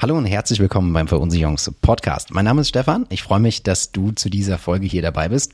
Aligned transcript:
Hallo 0.00 0.16
und 0.16 0.26
herzlich 0.26 0.60
willkommen 0.60 0.92
beim 0.92 1.08
Verunsicherungs-Podcast. 1.08 2.32
Mein 2.32 2.44
Name 2.44 2.60
ist 2.60 2.68
Stefan. 2.68 3.06
Ich 3.10 3.24
freue 3.24 3.40
mich, 3.40 3.64
dass 3.64 3.90
du 3.90 4.12
zu 4.12 4.30
dieser 4.30 4.56
Folge 4.56 4.86
hier 4.86 5.02
dabei 5.02 5.28
bist 5.28 5.52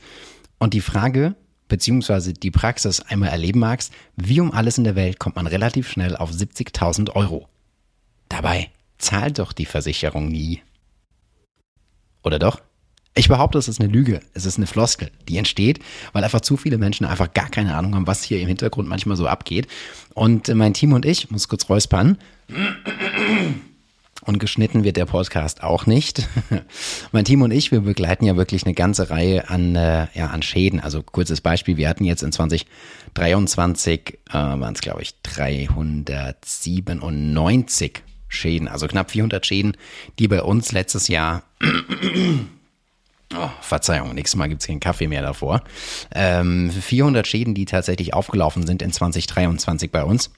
und 0.59 0.75
die 0.75 0.81
Frage 0.81 1.33
bzw. 1.67 2.33
die 2.33 2.51
Praxis 2.51 2.99
einmal 2.99 3.29
erleben 3.29 3.61
magst, 3.61 3.91
wie 4.17 4.39
um 4.39 4.51
alles 4.51 4.77
in 4.77 4.83
der 4.83 4.95
Welt 4.95 5.17
kommt 5.17 5.35
man 5.35 5.47
relativ 5.47 5.89
schnell 5.89 6.15
auf 6.15 6.29
70.000 6.29 7.15
Euro. 7.15 7.49
Dabei 8.29 8.69
zahlt 8.99 9.39
doch 9.39 9.51
die 9.51 9.65
Versicherung 9.65 10.27
nie. 10.27 10.61
Oder 12.21 12.37
doch? 12.37 12.61
Ich 13.15 13.29
behaupte, 13.29 13.57
es 13.57 13.67
ist 13.67 13.81
eine 13.81 13.91
Lüge. 13.91 14.19
Es 14.35 14.45
ist 14.45 14.57
eine 14.57 14.67
Floskel, 14.67 15.09
die 15.27 15.37
entsteht, 15.37 15.79
weil 16.13 16.23
einfach 16.23 16.41
zu 16.41 16.55
viele 16.55 16.77
Menschen 16.77 17.07
einfach 17.07 17.33
gar 17.33 17.49
keine 17.49 17.75
Ahnung 17.75 17.95
haben, 17.95 18.05
was 18.05 18.21
hier 18.21 18.39
im 18.39 18.47
Hintergrund 18.47 18.87
manchmal 18.87 19.17
so 19.17 19.25
abgeht. 19.25 19.67
Und 20.13 20.53
mein 20.53 20.75
Team 20.75 20.93
und 20.93 21.03
ich, 21.03 21.31
muss 21.31 21.47
kurz 21.47 21.67
räuspern, 21.67 22.19
und 24.25 24.39
geschnitten 24.39 24.83
wird 24.83 24.97
der 24.97 25.05
Podcast 25.05 25.63
auch 25.63 25.85
nicht. 25.85 26.27
mein 27.11 27.25
Team 27.25 27.41
und 27.41 27.51
ich, 27.51 27.71
wir 27.71 27.81
begleiten 27.81 28.25
ja 28.25 28.35
wirklich 28.35 28.65
eine 28.65 28.73
ganze 28.73 29.09
Reihe 29.09 29.49
an, 29.49 29.75
äh, 29.75 30.07
ja, 30.13 30.27
an 30.27 30.41
Schäden. 30.41 30.79
Also 30.79 31.03
kurzes 31.03 31.41
Beispiel, 31.41 31.75
wir 31.77 31.89
hatten 31.89 32.05
jetzt 32.05 32.23
in 32.23 32.31
2023, 32.31 34.19
äh, 34.29 34.33
waren 34.33 34.73
es 34.73 34.81
glaube 34.81 35.01
ich 35.01 35.21
397 35.23 38.03
Schäden, 38.27 38.67
also 38.67 38.87
knapp 38.87 39.11
400 39.11 39.45
Schäden, 39.45 39.77
die 40.19 40.27
bei 40.27 40.41
uns 40.41 40.71
letztes 40.71 41.07
Jahr 41.07 41.43
Oh, 43.33 43.49
Verzeihung, 43.59 44.13
nächstes 44.13 44.37
Mal 44.37 44.47
gibt's 44.47 44.67
keinen 44.67 44.79
Kaffee 44.79 45.07
mehr 45.07 45.23
davor. 45.23 45.63
Ähm, 46.13 46.69
400 46.69 47.25
Schäden, 47.25 47.55
die 47.55 47.65
tatsächlich 47.65 48.13
aufgelaufen 48.13 48.67
sind 48.67 48.83
in 48.83 48.91
2023 48.91 49.91
bei 49.91 50.03
uns. 50.03 50.29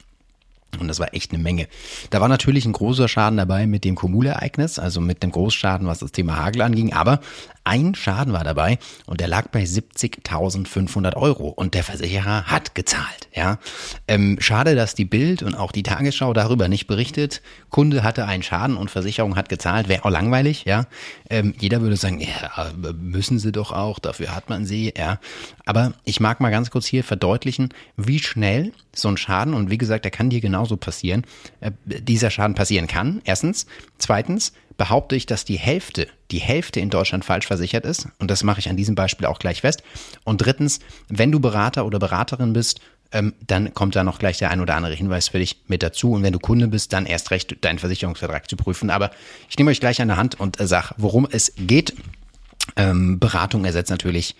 Und 0.79 0.87
das 0.87 0.99
war 0.99 1.13
echt 1.13 1.33
eine 1.33 1.41
Menge. 1.41 1.67
Da 2.09 2.21
war 2.21 2.27
natürlich 2.27 2.65
ein 2.65 2.73
großer 2.73 3.07
Schaden 3.07 3.37
dabei 3.37 3.65
mit 3.65 3.83
dem 3.83 3.95
Kumulereignis, 3.95 4.79
also 4.79 5.01
mit 5.01 5.23
dem 5.23 5.31
Großschaden, 5.31 5.87
was 5.87 5.99
das 5.99 6.11
Thema 6.11 6.37
Hagel 6.37 6.61
anging. 6.61 6.93
Aber 6.93 7.19
ein 7.67 7.95
Schaden 7.95 8.33
war 8.33 8.43
dabei 8.43 8.79
und 9.05 9.19
der 9.19 9.27
lag 9.27 9.49
bei 9.49 9.63
70.500 9.63 11.15
Euro 11.15 11.49
und 11.49 11.73
der 11.73 11.83
Versicherer 11.83 12.45
hat 12.45 12.75
gezahlt. 12.75 13.27
Ja, 13.35 13.59
ähm, 14.07 14.37
schade, 14.39 14.73
dass 14.73 14.95
die 14.95 15.05
Bild 15.05 15.43
und 15.43 15.53
auch 15.53 15.71
die 15.71 15.83
Tagesschau 15.83 16.33
darüber 16.33 16.69
nicht 16.69 16.87
berichtet. 16.87 17.41
Kunde 17.69 18.03
hatte 18.03 18.25
einen 18.25 18.41
Schaden 18.41 18.77
und 18.77 18.89
Versicherung 18.89 19.35
hat 19.35 19.49
gezahlt. 19.49 19.89
Wäre 19.89 20.05
auch 20.05 20.09
langweilig. 20.09 20.63
Ja, 20.65 20.85
ähm, 21.29 21.53
jeder 21.59 21.81
würde 21.81 21.97
sagen, 21.97 22.19
ja, 22.19 22.71
müssen 22.99 23.37
sie 23.37 23.51
doch 23.51 23.71
auch. 23.71 23.99
Dafür 23.99 24.33
hat 24.33 24.49
man 24.49 24.65
sie. 24.65 24.93
Ja, 24.97 25.19
aber 25.65 25.93
ich 26.05 26.19
mag 26.19 26.39
mal 26.39 26.49
ganz 26.49 26.71
kurz 26.71 26.85
hier 26.87 27.03
verdeutlichen, 27.03 27.73
wie 27.97 28.19
schnell 28.19 28.71
so 28.93 29.09
ein 29.09 29.17
Schaden 29.17 29.53
und 29.53 29.69
wie 29.69 29.77
gesagt, 29.77 30.05
der 30.05 30.11
kann 30.11 30.29
dir 30.29 30.41
genauso 30.41 30.77
passieren. 30.77 31.23
Äh, 31.59 31.71
dieser 31.85 32.31
Schaden 32.31 32.55
passieren 32.55 32.87
kann. 32.87 33.21
Erstens, 33.25 33.67
zweitens 33.97 34.53
behaupte 34.77 35.15
ich, 35.15 35.25
dass 35.25 35.45
die 35.45 35.57
Hälfte, 35.57 36.07
die 36.31 36.39
Hälfte 36.39 36.79
in 36.79 36.89
Deutschland 36.89 37.25
falsch 37.25 37.47
versichert 37.47 37.85
ist. 37.85 38.07
Und 38.19 38.31
das 38.31 38.43
mache 38.43 38.59
ich 38.59 38.69
an 38.69 38.77
diesem 38.77 38.95
Beispiel 38.95 39.27
auch 39.27 39.39
gleich 39.39 39.61
fest. 39.61 39.83
Und 40.23 40.37
drittens, 40.37 40.79
wenn 41.09 41.31
du 41.31 41.39
Berater 41.39 41.85
oder 41.85 41.99
Beraterin 41.99 42.53
bist, 42.53 42.79
ähm, 43.11 43.33
dann 43.45 43.73
kommt 43.73 43.95
da 43.95 44.03
noch 44.03 44.19
gleich 44.19 44.37
der 44.37 44.51
ein 44.51 44.61
oder 44.61 44.75
andere 44.75 44.93
Hinweis 44.93 45.29
für 45.29 45.39
dich 45.39 45.63
mit 45.67 45.81
dazu. 45.81 46.11
Und 46.11 46.23
wenn 46.23 46.33
du 46.33 46.39
Kunde 46.39 46.67
bist, 46.67 46.93
dann 46.93 47.05
erst 47.05 47.31
recht 47.31 47.63
deinen 47.63 47.79
Versicherungsvertrag 47.79 48.49
zu 48.49 48.55
prüfen. 48.55 48.89
Aber 48.89 49.11
ich 49.49 49.57
nehme 49.57 49.71
euch 49.71 49.79
gleich 49.79 50.01
an 50.01 50.09
der 50.09 50.17
Hand 50.17 50.39
und 50.39 50.59
äh, 50.59 50.67
sage, 50.67 50.93
worum 50.97 51.27
es 51.29 51.53
geht. 51.57 51.93
Ähm, 52.75 53.19
Beratung 53.19 53.65
ersetzt 53.65 53.89
natürlich, 53.89 54.35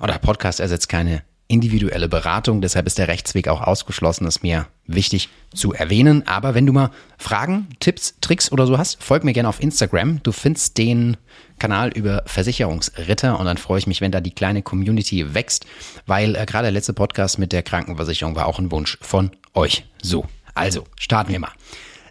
oder 0.00 0.18
Podcast 0.18 0.60
ersetzt 0.60 0.88
keine 0.88 1.22
individuelle 1.48 2.08
Beratung. 2.08 2.60
Deshalb 2.60 2.86
ist 2.86 2.98
der 2.98 3.08
Rechtsweg 3.08 3.48
auch 3.48 3.60
ausgeschlossen, 3.60 4.26
ist 4.26 4.42
mir 4.42 4.66
wichtig 4.86 5.28
zu 5.54 5.72
erwähnen. 5.72 6.26
Aber 6.26 6.54
wenn 6.54 6.66
du 6.66 6.72
mal 6.72 6.90
Fragen, 7.18 7.68
Tipps, 7.80 8.14
Tricks 8.20 8.50
oder 8.50 8.66
so 8.66 8.78
hast, 8.78 9.02
folg 9.02 9.24
mir 9.24 9.32
gerne 9.32 9.48
auf 9.48 9.62
Instagram. 9.62 10.22
Du 10.22 10.32
findest 10.32 10.76
den 10.78 11.16
Kanal 11.58 11.90
über 11.90 12.22
Versicherungsritter 12.26 13.38
und 13.38 13.46
dann 13.46 13.56
freue 13.56 13.78
ich 13.78 13.86
mich, 13.86 14.00
wenn 14.00 14.12
da 14.12 14.20
die 14.20 14.34
kleine 14.34 14.62
Community 14.62 15.34
wächst, 15.34 15.66
weil 16.06 16.36
äh, 16.36 16.44
gerade 16.46 16.64
der 16.64 16.72
letzte 16.72 16.92
Podcast 16.92 17.38
mit 17.38 17.52
der 17.52 17.62
Krankenversicherung 17.62 18.34
war 18.34 18.46
auch 18.46 18.58
ein 18.58 18.70
Wunsch 18.70 18.98
von 19.00 19.30
euch. 19.54 19.84
So, 20.02 20.26
also 20.54 20.84
starten 20.98 21.32
wir 21.32 21.40
mal. 21.40 21.52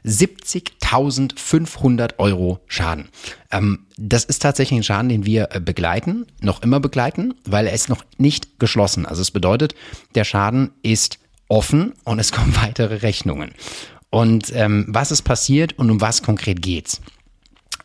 70.500 0.06 2.20
Euro 2.20 2.62
Schaden. 2.68 3.10
Ähm, 3.52 3.88
das 3.98 4.24
ist 4.24 4.42
tatsächlich 4.42 4.80
ein 4.80 4.84
Schaden, 4.84 5.10
den 5.10 5.26
wir 5.26 5.50
äh, 5.52 5.60
begleiten, 5.60 6.26
noch 6.42 6.62
immer 6.62 6.80
begleiten, 6.80 7.34
weil 7.46 7.68
er 7.68 7.74
ist 7.74 7.90
noch 7.90 8.06
nicht 8.18 8.58
geschlossen. 8.60 9.06
Also 9.06 9.22
es 9.22 9.32
bedeutet, 9.32 9.76
der 10.14 10.24
Schaden 10.24 10.72
ist 10.84 11.20
offen 11.48 11.94
und 12.04 12.20
es 12.20 12.32
kommen 12.32 12.56
weitere 12.56 12.98
Rechnungen. 12.98 13.52
Und 14.10 14.56
ähm, 14.56 14.86
was 14.88 15.12
ist 15.12 15.24
passiert 15.24 15.78
und 15.78 15.92
um 15.92 16.00
was 16.00 16.24
konkret 16.24 16.62
geht's? 16.62 17.02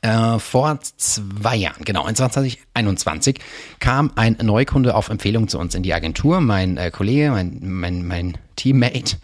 Äh, 0.02 0.38
vor 0.38 0.78
zwei 0.96 1.56
Jahren, 1.56 1.84
genau, 1.84 2.06
in 2.06 2.14
2021, 2.14 3.38
kam 3.80 4.12
ein 4.16 4.38
Neukunde 4.42 4.94
auf 4.94 5.10
Empfehlung 5.10 5.48
zu 5.48 5.58
uns 5.58 5.74
in 5.74 5.82
die 5.82 5.92
Agentur. 5.92 6.40
Mein 6.40 6.78
äh, 6.78 6.90
Kollege, 6.90 7.30
mein, 7.30 7.58
mein, 7.62 8.06
mein 8.06 8.38
Teammate 8.56 9.18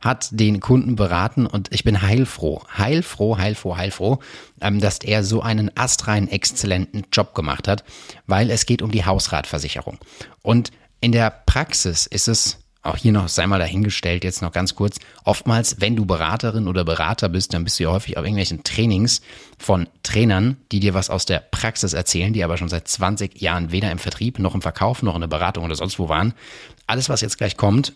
hat 0.00 0.28
den 0.32 0.60
Kunden 0.60 0.96
beraten 0.96 1.46
und 1.46 1.68
ich 1.70 1.84
bin 1.84 2.02
heilfroh, 2.02 2.62
heilfroh, 2.76 3.36
heilfroh, 3.36 3.76
heilfroh, 3.76 4.18
ähm, 4.60 4.80
dass 4.80 4.98
er 4.98 5.22
so 5.22 5.42
einen 5.42 5.70
astrein 5.76 6.28
exzellenten 6.28 7.04
Job 7.12 7.34
gemacht 7.34 7.68
hat, 7.68 7.84
weil 8.26 8.50
es 8.50 8.64
geht 8.64 8.80
um 8.80 8.90
die 8.90 9.04
Hausratversicherung. 9.04 9.98
Und 10.40 10.70
in 11.00 11.12
der 11.12 11.30
Praxis 11.30 12.06
ist 12.06 12.28
es 12.28 12.61
auch 12.82 12.96
hier 12.96 13.12
noch, 13.12 13.28
sei 13.28 13.46
mal 13.46 13.60
dahingestellt, 13.60 14.24
jetzt 14.24 14.42
noch 14.42 14.50
ganz 14.50 14.74
kurz. 14.74 14.98
Oftmals, 15.24 15.80
wenn 15.80 15.94
du 15.94 16.04
Beraterin 16.04 16.66
oder 16.66 16.84
Berater 16.84 17.28
bist, 17.28 17.54
dann 17.54 17.62
bist 17.62 17.78
du 17.78 17.84
ja 17.84 17.92
häufig 17.92 18.16
auf 18.16 18.24
irgendwelchen 18.24 18.64
Trainings 18.64 19.22
von 19.56 19.88
Trainern, 20.02 20.56
die 20.72 20.80
dir 20.80 20.92
was 20.92 21.08
aus 21.08 21.24
der 21.24 21.38
Praxis 21.38 21.92
erzählen, 21.92 22.32
die 22.32 22.42
aber 22.42 22.56
schon 22.56 22.68
seit 22.68 22.88
20 22.88 23.40
Jahren 23.40 23.70
weder 23.70 23.92
im 23.92 23.98
Vertrieb 23.98 24.40
noch 24.40 24.56
im 24.56 24.62
Verkauf 24.62 25.02
noch 25.02 25.14
in 25.14 25.20
der 25.20 25.28
Beratung 25.28 25.64
oder 25.64 25.76
sonst 25.76 26.00
wo 26.00 26.08
waren. 26.08 26.34
Alles, 26.88 27.08
was 27.08 27.20
jetzt 27.20 27.38
gleich 27.38 27.56
kommt, 27.56 27.92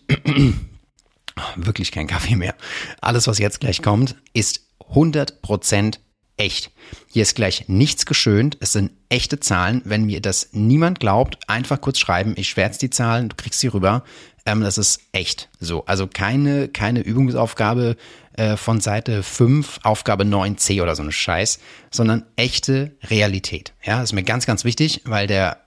wirklich 1.57 1.91
kein 1.91 2.07
Kaffee 2.07 2.37
mehr. 2.37 2.55
Alles, 3.01 3.27
was 3.27 3.39
jetzt 3.39 3.61
gleich 3.61 3.83
kommt, 3.83 4.15
ist 4.35 4.61
100% 4.93 5.99
echt. 6.37 6.71
Hier 7.13 7.23
ist 7.23 7.35
gleich 7.35 7.69
nichts 7.69 8.07
geschönt. 8.07 8.57
Es 8.61 8.73
sind 8.73 8.93
echte 9.09 9.41
Zahlen. 9.41 9.83
Wenn 9.85 10.05
mir 10.05 10.21
das 10.21 10.51
niemand 10.53 11.01
glaubt, 11.01 11.39
einfach 11.49 11.81
kurz 11.81 11.99
schreiben. 11.99 12.35
Ich 12.37 12.49
schwärze 12.49 12.81
die 12.81 12.91
Zahlen, 12.91 13.29
du 13.29 13.37
kriegst 13.37 13.61
sie 13.61 13.69
rüber. 13.69 14.05
Ähm, 14.45 14.61
das 14.61 14.79
ist 14.79 15.01
echt 15.13 15.49
so. 15.61 15.85
Also 15.87 16.07
keine, 16.07 16.69
keine 16.69 17.01
Übungsaufgabe 17.01 17.97
äh, 18.35 18.57
von 18.57 18.81
Seite 18.81 19.23
5, 19.23 19.81
Aufgabe 19.83 20.25
9c 20.25 20.83
oder 20.83 20.95
so 20.95 21.03
eine 21.03 21.13
Scheiß, 21.13 21.59
sondern 21.91 22.25
echte 22.37 22.97
Realität. 23.05 23.73
Ja, 23.83 24.03
ist 24.03 24.13
mir 24.13 24.23
ganz, 24.23 24.47
ganz 24.47 24.65
wichtig, 24.65 25.03
weil 25.05 25.27
der 25.27 25.61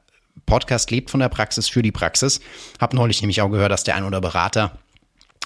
Podcast 0.46 0.90
lebt 0.92 1.12
von 1.12 1.20
der 1.20 1.30
Praxis 1.30 1.68
für 1.68 1.82
die 1.82 1.92
Praxis. 1.92 2.40
Hab 2.80 2.94
neulich 2.94 3.22
nämlich 3.22 3.42
auch 3.42 3.50
gehört, 3.50 3.72
dass 3.72 3.84
der 3.84 3.96
ein 3.96 4.04
oder 4.04 4.22
Berater 4.22 4.78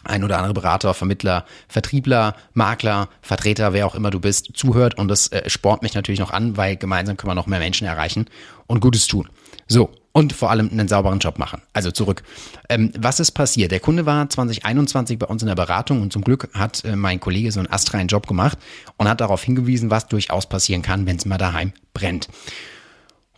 ein 0.03 0.23
oder 0.23 0.37
andere 0.37 0.53
Berater, 0.53 0.93
Vermittler, 0.93 1.45
Vertriebler, 1.67 2.35
Makler, 2.53 3.09
Vertreter, 3.21 3.73
wer 3.73 3.85
auch 3.85 3.95
immer 3.95 4.09
du 4.09 4.19
bist, 4.19 4.51
zuhört 4.53 4.97
und 4.97 5.07
das 5.07 5.27
äh, 5.27 5.49
spornt 5.49 5.81
mich 5.81 5.93
natürlich 5.93 6.19
noch 6.19 6.31
an, 6.31 6.57
weil 6.57 6.77
gemeinsam 6.77 7.17
können 7.17 7.31
wir 7.31 7.35
noch 7.35 7.47
mehr 7.47 7.59
Menschen 7.59 7.87
erreichen 7.87 8.27
und 8.67 8.79
Gutes 8.79 9.07
tun. 9.07 9.29
So, 9.67 9.91
und 10.13 10.33
vor 10.33 10.51
allem 10.51 10.69
einen 10.71 10.87
sauberen 10.87 11.19
Job 11.19 11.39
machen. 11.39 11.61
Also 11.73 11.91
zurück. 11.91 12.23
Ähm, 12.69 12.91
was 12.97 13.19
ist 13.19 13.31
passiert? 13.31 13.71
Der 13.71 13.79
Kunde 13.79 14.05
war 14.05 14.29
2021 14.29 15.17
bei 15.19 15.25
uns 15.25 15.41
in 15.41 15.47
der 15.47 15.55
Beratung 15.55 16.01
und 16.01 16.13
zum 16.13 16.23
Glück 16.23 16.49
hat 16.53 16.85
äh, 16.85 16.95
mein 16.95 17.19
Kollege 17.19 17.51
so 17.51 17.59
einen 17.59 17.71
astreinen 17.71 18.07
Job 18.07 18.27
gemacht 18.27 18.57
und 18.97 19.09
hat 19.09 19.21
darauf 19.21 19.43
hingewiesen, 19.43 19.89
was 19.89 20.07
durchaus 20.07 20.47
passieren 20.47 20.83
kann, 20.83 21.05
wenn 21.05 21.17
es 21.17 21.25
mal 21.25 21.37
daheim 21.37 21.73
brennt. 21.93 22.29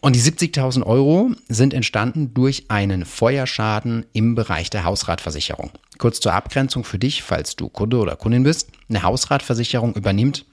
Und 0.01 0.15
die 0.15 0.21
70.000 0.21 0.83
Euro 0.83 1.31
sind 1.47 1.73
entstanden 1.73 2.33
durch 2.33 2.65
einen 2.69 3.05
Feuerschaden 3.05 4.05
im 4.13 4.35
Bereich 4.35 4.69
der 4.69 4.83
Hausratversicherung. 4.83 5.71
Kurz 5.97 6.19
zur 6.19 6.33
Abgrenzung 6.33 6.83
für 6.83 6.99
dich, 6.99 7.23
falls 7.23 7.55
du 7.55 7.69
Kunde 7.69 7.97
oder 7.97 8.15
Kundin 8.15 8.43
bist. 8.43 8.69
Eine 8.89 9.03
Hausratversicherung 9.03 9.93
übernimmt 9.95 10.45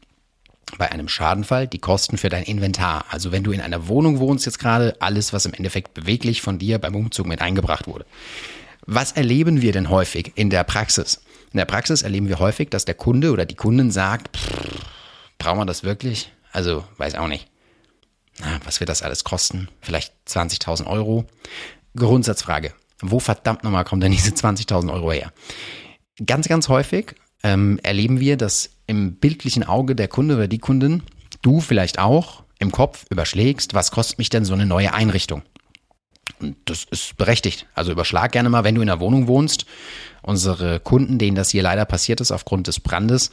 bei 0.79 0.91
einem 0.91 1.09
Schadenfall 1.09 1.67
die 1.67 1.79
Kosten 1.79 2.17
für 2.17 2.29
dein 2.29 2.45
Inventar. 2.45 3.05
Also 3.11 3.33
wenn 3.33 3.43
du 3.43 3.53
in 3.53 3.61
einer 3.61 3.89
Wohnung 3.89 4.21
wohnst 4.21 4.47
jetzt 4.47 4.59
gerade, 4.59 4.97
alles, 5.01 5.33
was 5.33 5.45
im 5.45 5.55
Endeffekt 5.55 5.95
beweglich 5.95 6.41
von 6.41 6.59
dir 6.59 6.79
beim 6.79 6.95
Umzug 6.95 7.27
mit 7.27 7.43
eingebracht 7.43 7.87
wurde. 7.87 8.07
Was 8.87 9.13
erleben 9.13 9.63
wir 9.63 9.73
denn 9.73 9.91
häufig 9.91 10.33
in 10.35 10.51
der 10.51 10.65
Praxis? 10.65 11.21
In 11.53 11.59
der 11.59 11.67
Praxis 11.67 12.03
erleben 12.03 12.29
wir 12.29 12.39
häufig, 12.39 12.71
dass 12.71 12.85
der 12.85 12.95
Kunde 12.95 13.33
oder 13.33 13.45
die 13.45 13.55
Kundin 13.55 13.91
sagt, 13.91 14.31
brauchen 15.39 15.59
wir 15.59 15.67
das 15.67 15.85
wirklich? 15.85 16.33
Also 16.53 16.85
weiß 16.97 17.15
auch 17.17 17.29
nicht 17.29 17.49
na, 18.41 18.61
was 18.65 18.81
wird 18.81 18.89
das 18.89 19.03
alles 19.03 19.25
kosten? 19.25 19.69
Vielleicht 19.81 20.15
20.000 20.27 20.87
Euro? 20.87 21.25
Grundsatzfrage. 21.97 22.73
Wo 23.03 23.21
verdammt 23.21 23.65
nochmal 23.65 23.85
kommen 23.85 24.01
denn 24.01 24.13
diese 24.13 24.31
20.000 24.31 24.93
Euro 24.93 25.13
her? 25.13 25.33
Ganz, 26.25 26.49
ganz 26.49 26.69
häufig 26.69 27.15
ähm, 27.43 27.79
erleben 27.83 28.21
wir, 28.21 28.37
dass 28.37 28.71
im 28.87 29.17
bildlichen 29.17 29.65
Auge 29.65 29.95
der 29.95 30.09
Kunde 30.09 30.37
oder 30.37 30.49
die 30.49 30.59
Kundin, 30.59 31.03
du 31.43 31.61
vielleicht 31.61 31.99
auch, 31.99 32.45
im 32.59 32.71
Kopf 32.71 33.05
überschlägst, 33.11 33.75
was 33.75 33.91
kostet 33.91 34.19
mich 34.19 34.29
denn 34.29 34.45
so 34.45 34.55
eine 34.55 34.67
neue 34.67 34.95
Einrichtung? 34.95 35.43
Und 36.41 36.57
das 36.65 36.85
ist 36.85 37.17
berechtigt. 37.17 37.67
Also 37.75 37.93
überschlag 37.93 38.33
gerne 38.33 38.51
mal, 38.51 38.65
wenn 38.65 38.75
du 38.75 38.83
in 38.83 38.89
einer 38.89 39.01
Wohnung 39.01 39.27
wohnst. 39.27 39.67
Unsere 40.23 40.79
Kunden, 40.79 41.19
denen 41.19 41.37
das 41.37 41.51
hier 41.51 41.63
leider 41.63 41.85
passiert 41.85 42.21
ist 42.21 42.31
aufgrund 42.31 42.69
des 42.69 42.79
Brandes, 42.79 43.31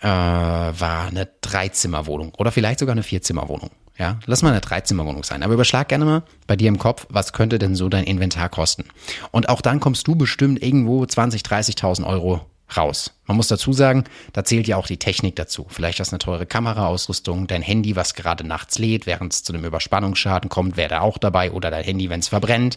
äh, 0.00 0.06
war 0.06 1.08
eine 1.08 1.28
Dreizimmerwohnung 1.40 2.34
oder 2.36 2.52
vielleicht 2.52 2.78
sogar 2.78 2.92
eine 2.92 3.02
Vierzimmerwohnung. 3.02 3.70
Ja, 3.98 4.20
lass 4.26 4.42
mal 4.42 4.50
eine 4.50 4.60
Dreizimmerwohnung 4.60 5.24
sein. 5.24 5.42
Aber 5.42 5.54
überschlag 5.54 5.88
gerne 5.88 6.04
mal 6.04 6.22
bei 6.46 6.54
dir 6.54 6.68
im 6.68 6.78
Kopf, 6.78 7.06
was 7.10 7.32
könnte 7.32 7.58
denn 7.58 7.74
so 7.74 7.88
dein 7.88 8.04
Inventar 8.04 8.48
kosten? 8.48 8.84
Und 9.32 9.48
auch 9.48 9.60
dann 9.60 9.80
kommst 9.80 10.06
du 10.06 10.14
bestimmt 10.14 10.62
irgendwo 10.62 11.04
20, 11.04 11.42
30.000 11.42 12.06
Euro 12.06 12.46
raus. 12.76 13.12
Man 13.26 13.36
muss 13.36 13.48
dazu 13.48 13.72
sagen, 13.72 14.04
da 14.32 14.44
zählt 14.44 14.68
ja 14.68 14.76
auch 14.76 14.86
die 14.86 14.98
Technik 14.98 15.36
dazu. 15.36 15.66
Vielleicht 15.68 15.98
hast 16.00 16.12
du 16.12 16.14
eine 16.14 16.18
teure 16.18 16.46
Kameraausrüstung, 16.46 17.46
dein 17.46 17.62
Handy, 17.62 17.96
was 17.96 18.14
gerade 18.14 18.46
nachts 18.46 18.78
lädt, 18.78 19.06
während 19.06 19.32
es 19.32 19.42
zu 19.42 19.52
einem 19.52 19.64
Überspannungsschaden 19.64 20.48
kommt, 20.48 20.76
wäre 20.76 20.90
da 20.90 21.00
auch 21.00 21.18
dabei 21.18 21.50
oder 21.50 21.70
dein 21.70 21.84
Handy, 21.84 22.10
wenn 22.10 22.20
es 22.20 22.28
verbrennt 22.28 22.76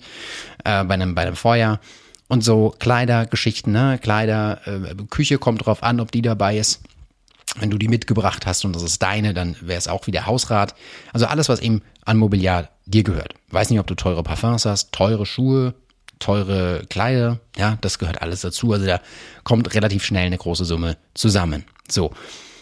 äh, 0.63 0.83
bei, 0.83 0.93
einem, 0.93 1.13
bei 1.13 1.23
einem 1.23 1.35
Feuer. 1.35 1.79
Und 2.29 2.43
so 2.43 2.73
Kleidergeschichten, 2.79 3.73
ne? 3.73 3.99
Kleider, 4.01 4.61
äh, 4.65 4.95
Küche 5.09 5.37
kommt 5.37 5.65
drauf 5.65 5.83
an, 5.83 5.99
ob 5.99 6.11
die 6.11 6.21
dabei 6.21 6.57
ist. 6.57 6.81
Wenn 7.59 7.69
du 7.69 7.77
die 7.77 7.89
mitgebracht 7.89 8.45
hast 8.45 8.63
und 8.63 8.73
das 8.73 8.83
ist 8.83 9.01
deine, 9.01 9.33
dann 9.33 9.55
wäre 9.61 9.77
es 9.77 9.87
auch 9.87 10.07
wieder 10.07 10.25
Hausrat. 10.25 10.73
Also 11.11 11.25
alles, 11.25 11.49
was 11.49 11.59
eben 11.59 11.81
an 12.05 12.17
Mobiliar 12.17 12.69
dir 12.85 13.03
gehört. 13.03 13.33
Weiß 13.49 13.69
nicht, 13.69 13.79
ob 13.79 13.87
du 13.87 13.95
teure 13.95 14.23
Parfums 14.23 14.65
hast, 14.65 14.91
teure 14.91 15.25
Schuhe, 15.25 15.73
teure 16.19 16.85
Kleider, 16.89 17.39
ja, 17.57 17.77
das 17.81 17.99
gehört 17.99 18.21
alles 18.21 18.41
dazu. 18.41 18.71
Also 18.71 18.85
da 18.85 19.01
kommt 19.43 19.73
relativ 19.73 20.03
schnell 20.05 20.27
eine 20.27 20.37
große 20.37 20.65
Summe 20.65 20.97
zusammen. 21.13 21.65
So. 21.89 22.11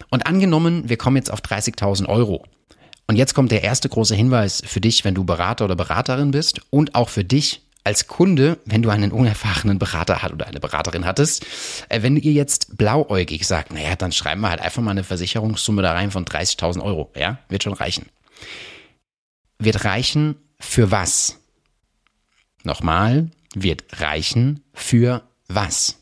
Und 0.10 0.26
angenommen, 0.26 0.90
wir 0.90 0.98
kommen 0.98 1.18
jetzt 1.18 1.32
auf 1.32 1.42
30.000 1.42 2.08
Euro. 2.08 2.44
Und 3.06 3.16
jetzt 3.16 3.34
kommt 3.34 3.52
der 3.52 3.64
erste 3.64 3.90
große 3.90 4.16
Hinweis 4.16 4.62
für 4.66 4.82
dich, 4.82 5.04
wenn 5.06 5.16
du 5.16 5.24
Berater 5.24 5.66
oder 5.66 5.76
Beraterin 5.76 6.32
bist 6.32 6.62
und 6.70 6.96
auch 6.96 7.10
für 7.10 7.24
dich, 7.24 7.62
als 7.90 8.06
Kunde, 8.06 8.60
wenn 8.66 8.84
du 8.84 8.92
einen 8.92 9.12
unerfahrenen 9.12 9.80
Berater 9.80 10.22
hat 10.22 10.32
oder 10.32 10.46
eine 10.46 10.60
Beraterin 10.60 11.08
hattest, 11.08 11.44
äh, 11.90 12.04
wenn 12.04 12.18
ihr 12.18 12.32
jetzt 12.32 12.78
blauäugig 12.78 13.48
sagt, 13.48 13.74
naja, 13.74 13.96
dann 13.96 14.12
schreiben 14.12 14.42
wir 14.42 14.52
halt 14.52 14.62
einfach 14.62 14.84
mal 14.84 14.92
eine 14.92 15.04
Versicherungssumme 15.04 15.82
da 15.82 15.94
rein 15.94 16.12
von 16.12 16.24
30.000 16.24 16.84
Euro, 16.84 17.12
ja, 17.16 17.40
wird 17.50 17.64
schon 17.64 17.74
reichen. 17.74 18.06
Wird 19.58 19.86
reichen 19.86 20.36
für 20.60 20.92
was? 20.92 21.40
Nochmal, 22.64 23.32
wird 23.56 24.00
reichen 24.00 24.64
für 24.72 25.24
was? 25.48 25.98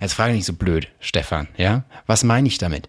Jetzt 0.00 0.14
frage 0.14 0.32
ich 0.32 0.36
nicht 0.36 0.46
so 0.46 0.54
blöd, 0.54 0.88
Stefan, 1.00 1.48
ja? 1.58 1.84
Was 2.06 2.24
meine 2.24 2.48
ich 2.48 2.56
damit? 2.56 2.88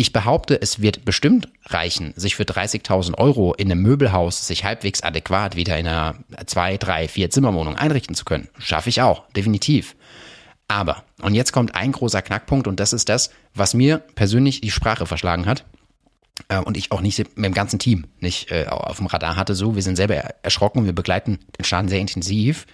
Ich 0.00 0.14
behaupte, 0.14 0.62
es 0.62 0.80
wird 0.80 1.04
bestimmt 1.04 1.50
reichen, 1.66 2.14
sich 2.16 2.34
für 2.34 2.44
30.000 2.44 3.18
Euro 3.18 3.52
in 3.52 3.70
einem 3.70 3.82
Möbelhaus 3.82 4.46
sich 4.46 4.64
halbwegs 4.64 5.02
adäquat 5.02 5.56
wieder 5.56 5.78
in 5.78 5.86
einer 5.86 6.14
2, 6.46 6.78
3, 6.78 7.06
4 7.06 7.28
Zimmerwohnung 7.28 7.76
einrichten 7.76 8.14
zu 8.14 8.24
können. 8.24 8.48
Schaffe 8.58 8.88
ich 8.88 9.02
auch, 9.02 9.28
definitiv. 9.36 9.96
Aber, 10.68 11.04
und 11.20 11.34
jetzt 11.34 11.52
kommt 11.52 11.74
ein 11.74 11.92
großer 11.92 12.22
Knackpunkt 12.22 12.66
und 12.66 12.80
das 12.80 12.94
ist 12.94 13.10
das, 13.10 13.28
was 13.52 13.74
mir 13.74 13.98
persönlich 13.98 14.62
die 14.62 14.70
Sprache 14.70 15.04
verschlagen 15.04 15.44
hat 15.44 15.66
äh, 16.48 16.60
und 16.60 16.78
ich 16.78 16.92
auch 16.92 17.02
nicht 17.02 17.18
mit 17.36 17.44
dem 17.44 17.52
ganzen 17.52 17.78
Team 17.78 18.06
nicht 18.20 18.50
äh, 18.50 18.68
auf 18.70 18.96
dem 18.96 19.06
Radar 19.06 19.36
hatte. 19.36 19.54
So, 19.54 19.74
wir 19.76 19.82
sind 19.82 19.96
selber 19.96 20.14
erschrocken, 20.14 20.86
wir 20.86 20.94
begleiten 20.94 21.40
den 21.58 21.64
Schaden 21.66 21.90
sehr 21.90 22.00
intensiv. 22.00 22.66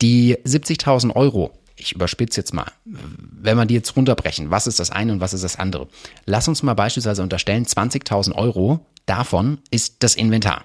Die 0.00 0.36
70.000 0.36 1.16
Euro, 1.16 1.57
ich 1.78 1.92
überspitze 1.92 2.40
jetzt 2.40 2.52
mal, 2.52 2.70
wenn 2.84 3.56
wir 3.56 3.66
die 3.66 3.74
jetzt 3.74 3.96
runterbrechen, 3.96 4.50
was 4.50 4.66
ist 4.66 4.80
das 4.80 4.90
eine 4.90 5.12
und 5.12 5.20
was 5.20 5.32
ist 5.32 5.44
das 5.44 5.56
andere? 5.56 5.88
Lass 6.26 6.48
uns 6.48 6.62
mal 6.62 6.74
beispielsweise 6.74 7.22
unterstellen, 7.22 7.64
20.000 7.64 8.34
Euro 8.34 8.84
davon 9.06 9.58
ist 9.70 9.96
das 10.00 10.14
Inventar. 10.14 10.64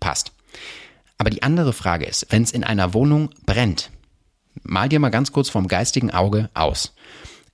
Passt. 0.00 0.32
Aber 1.18 1.30
die 1.30 1.42
andere 1.42 1.72
Frage 1.72 2.04
ist, 2.04 2.26
wenn 2.30 2.42
es 2.42 2.52
in 2.52 2.64
einer 2.64 2.94
Wohnung 2.94 3.30
brennt, 3.46 3.90
mal 4.62 4.88
dir 4.88 5.00
mal 5.00 5.10
ganz 5.10 5.32
kurz 5.32 5.48
vom 5.48 5.68
geistigen 5.68 6.10
Auge 6.10 6.50
aus. 6.54 6.94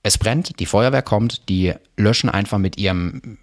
Es 0.03 0.17
brennt, 0.17 0.59
die 0.59 0.65
Feuerwehr 0.65 1.03
kommt, 1.03 1.47
die 1.47 1.73
löschen 1.95 2.29
einfach 2.29 2.57
mit 2.57 2.77
ihrem 2.77 3.37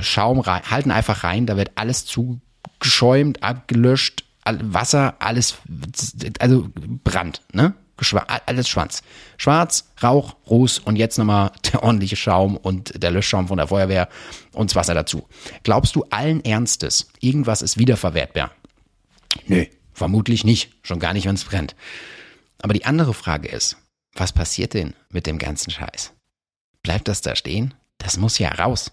Schaum 0.00 0.40
rein, 0.40 0.62
halten 0.70 0.90
einfach 0.90 1.24
rein, 1.24 1.46
da 1.46 1.56
wird 1.56 1.72
alles 1.74 2.06
zugeschäumt, 2.06 3.42
abgelöscht, 3.42 4.24
Wasser, 4.44 5.16
alles, 5.18 5.58
also 6.38 6.68
Brand, 7.04 7.42
ne? 7.52 7.74
Alles 8.46 8.68
Schwanz. 8.68 9.02
Schwarz, 9.36 9.88
Rauch, 10.02 10.36
Ruß 10.48 10.78
und 10.80 10.96
jetzt 10.96 11.18
nochmal 11.18 11.52
der 11.72 11.82
ordentliche 11.82 12.16
Schaum 12.16 12.56
und 12.56 13.02
der 13.02 13.10
Löschschaum 13.10 13.48
von 13.48 13.58
der 13.58 13.68
Feuerwehr 13.68 14.08
und 14.52 14.70
das 14.70 14.76
Wasser 14.76 14.94
dazu. 14.94 15.26
Glaubst 15.62 15.96
du 15.96 16.04
allen 16.10 16.44
Ernstes, 16.44 17.08
irgendwas 17.20 17.62
ist 17.62 17.78
wiederverwertbar? 17.78 18.52
Nö, 19.46 19.66
vermutlich 19.92 20.44
nicht. 20.44 20.72
Schon 20.82 21.00
gar 21.00 21.12
nicht, 21.12 21.26
wenn 21.26 21.34
es 21.34 21.44
brennt. 21.44 21.74
Aber 22.60 22.74
die 22.74 22.84
andere 22.84 23.14
Frage 23.14 23.48
ist, 23.48 23.76
was 24.14 24.32
passiert 24.32 24.74
denn 24.74 24.94
mit 25.10 25.26
dem 25.26 25.38
ganzen 25.38 25.70
Scheiß? 25.70 26.12
Bleibt 26.82 27.08
das 27.08 27.20
da 27.20 27.36
stehen? 27.36 27.74
Das 27.98 28.16
muss 28.16 28.38
ja 28.38 28.50
raus. 28.50 28.90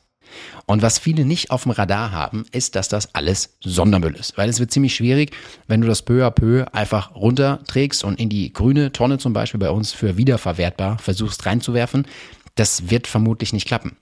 Und 0.66 0.81
was 0.81 1.00
viele 1.00 1.25
nicht 1.25 1.51
auf 1.51 1.63
dem 1.63 1.72
Radar 1.72 2.12
haben, 2.12 2.45
ist, 2.51 2.75
dass 2.75 2.88
das 2.88 3.13
alles 3.13 3.57
Sondermüll 3.62 4.16
ist. 4.16 4.38
Weil 4.38 4.50
es 4.50 4.60
wird 4.60 4.72
ziemlich 4.72 4.95
schwierig, 4.95 5.36
wenn 5.68 5.81
du 5.81 5.88
das 5.88 6.01
peu 6.01 6.25
à 6.25 6.31
peu 6.31 6.66
einfach 6.74 7.16
runterträgst 7.16 8.04
und 8.04 8.19
in 8.19 8.30
die 8.30 8.51
grüne 8.51 8.92
Tonne 8.92 9.18
zum 9.18 9.33
Beispiel 9.33 9.60
bei 9.60 9.69
uns 9.69 9.92
für 9.92 10.18
wiederverwertbar 10.18 10.98
versuchst 10.98 11.45
reinzuwerfen. 11.45 12.07
Das 12.56 12.89
wird 12.89 13.07
vermutlich 13.07 13.54
nicht 13.54 13.68
klappen. 13.68 13.98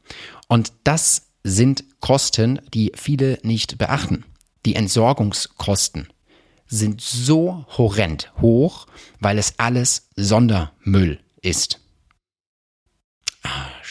Und 0.47 0.73
das 0.83 1.27
sind 1.43 1.83
Kosten, 1.99 2.61
die 2.73 2.91
viele 2.95 3.39
nicht 3.43 3.77
beachten. 3.77 4.25
Die 4.65 4.75
Entsorgungskosten 4.75 6.07
sind 6.67 7.01
so 7.01 7.65
horrend 7.77 8.31
hoch, 8.41 8.87
weil 9.19 9.37
es 9.37 9.55
alles 9.57 10.09
Sondermüll 10.15 11.19
ist. 11.41 11.79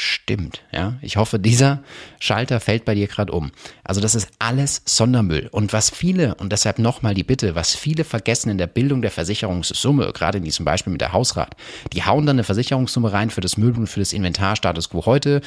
Stimmt, 0.04 0.62
ja. 0.72 0.94
Ich 1.00 1.16
hoffe, 1.16 1.38
dieser 1.38 1.84
Schalter 2.18 2.58
fällt 2.58 2.84
bei 2.84 2.96
dir 2.96 3.06
gerade 3.06 3.30
um. 3.30 3.52
Also 3.84 4.00
das 4.00 4.16
ist 4.16 4.30
alles 4.40 4.82
Sondermüll. 4.84 5.48
Und 5.52 5.72
was 5.72 5.90
viele, 5.90 6.34
und 6.34 6.50
deshalb 6.50 6.80
nochmal 6.80 7.14
die 7.14 7.22
Bitte, 7.22 7.54
was 7.54 7.76
viele 7.76 8.02
vergessen 8.02 8.50
in 8.50 8.58
der 8.58 8.66
Bildung 8.66 9.00
der 9.00 9.12
Versicherungssumme, 9.12 10.12
gerade 10.12 10.38
in 10.38 10.44
diesem 10.44 10.64
Beispiel 10.64 10.90
mit 10.90 11.00
der 11.00 11.12
Hausrat, 11.12 11.54
die 11.92 12.02
hauen 12.02 12.26
dann 12.26 12.34
eine 12.34 12.42
Versicherungssumme 12.42 13.12
rein 13.12 13.30
für 13.30 13.40
das 13.40 13.56
Möbel 13.56 13.82
und 13.82 13.86
für 13.86 14.00
das 14.00 14.12
Inventar 14.12 14.56
Status 14.56 14.90
Quo 14.90 15.06
heute, 15.06 15.40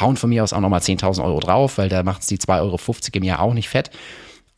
hauen 0.00 0.16
von 0.16 0.30
mir 0.30 0.42
aus 0.42 0.54
auch 0.54 0.60
nochmal 0.60 0.80
10.000 0.80 1.22
Euro 1.22 1.40
drauf, 1.40 1.76
weil 1.76 1.90
da 1.90 2.02
macht 2.02 2.22
es 2.22 2.28
die 2.28 2.38
2,50 2.38 2.60
Euro 2.62 2.78
im 3.12 3.24
Jahr 3.24 3.40
auch 3.40 3.52
nicht 3.52 3.68
fett. 3.68 3.90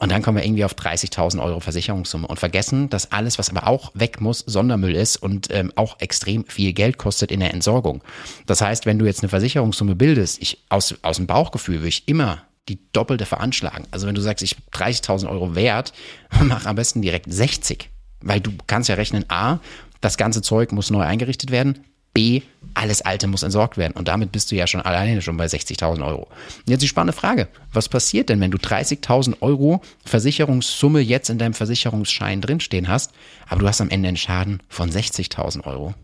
Und 0.00 0.10
dann 0.10 0.22
kommen 0.22 0.38
wir 0.38 0.44
irgendwie 0.44 0.64
auf 0.64 0.74
30.000 0.74 1.42
Euro 1.42 1.60
Versicherungssumme 1.60 2.26
und 2.26 2.40
vergessen, 2.40 2.88
dass 2.88 3.12
alles, 3.12 3.38
was 3.38 3.50
aber 3.50 3.68
auch 3.68 3.92
weg 3.94 4.20
muss, 4.20 4.38
Sondermüll 4.38 4.96
ist 4.96 5.16
und 5.16 5.48
ähm, 5.50 5.72
auch 5.76 6.00
extrem 6.00 6.46
viel 6.46 6.72
Geld 6.72 6.96
kostet 6.96 7.30
in 7.30 7.40
der 7.40 7.52
Entsorgung. 7.52 8.02
Das 8.46 8.62
heißt, 8.62 8.86
wenn 8.86 8.98
du 8.98 9.04
jetzt 9.04 9.22
eine 9.22 9.28
Versicherungssumme 9.28 9.94
bildest, 9.94 10.40
ich 10.40 10.64
aus, 10.70 10.94
aus 11.02 11.18
dem 11.18 11.26
Bauchgefühl 11.26 11.76
würde 11.76 11.88
ich 11.88 12.08
immer 12.08 12.42
die 12.70 12.78
doppelte 12.92 13.26
veranschlagen. 13.26 13.86
Also 13.90 14.06
wenn 14.06 14.14
du 14.14 14.22
sagst, 14.22 14.42
ich 14.42 14.56
30.000 14.72 15.28
Euro 15.28 15.54
wert, 15.54 15.92
mach 16.40 16.64
am 16.64 16.76
besten 16.76 17.02
direkt 17.02 17.30
60. 17.30 17.90
Weil 18.22 18.40
du 18.40 18.52
kannst 18.66 18.88
ja 18.88 18.94
rechnen, 18.94 19.26
A, 19.28 19.58
das 20.00 20.16
ganze 20.16 20.40
Zeug 20.40 20.72
muss 20.72 20.90
neu 20.90 21.02
eingerichtet 21.02 21.50
werden. 21.50 21.84
B, 22.14 22.40
alles 22.74 23.02
Alte 23.02 23.26
muss 23.26 23.42
entsorgt 23.42 23.76
werden. 23.76 23.94
Und 23.94 24.08
damit 24.08 24.32
bist 24.32 24.50
du 24.50 24.56
ja 24.56 24.66
schon 24.66 24.80
alleine 24.80 25.22
schon 25.22 25.36
bei 25.36 25.46
60.000 25.46 26.04
Euro. 26.06 26.28
Jetzt 26.66 26.82
die 26.82 26.88
spannende 26.88 27.18
Frage. 27.18 27.48
Was 27.72 27.88
passiert 27.88 28.28
denn, 28.28 28.40
wenn 28.40 28.50
du 28.50 28.58
30.000 28.58 29.40
Euro 29.40 29.82
Versicherungssumme 30.04 31.00
jetzt 31.00 31.30
in 31.30 31.38
deinem 31.38 31.54
Versicherungsschein 31.54 32.40
drinstehen 32.40 32.88
hast, 32.88 33.12
aber 33.48 33.60
du 33.60 33.68
hast 33.68 33.80
am 33.80 33.90
Ende 33.90 34.08
einen 34.08 34.16
Schaden 34.16 34.62
von 34.68 34.90
60.000 34.90 35.64
Euro? 35.64 35.94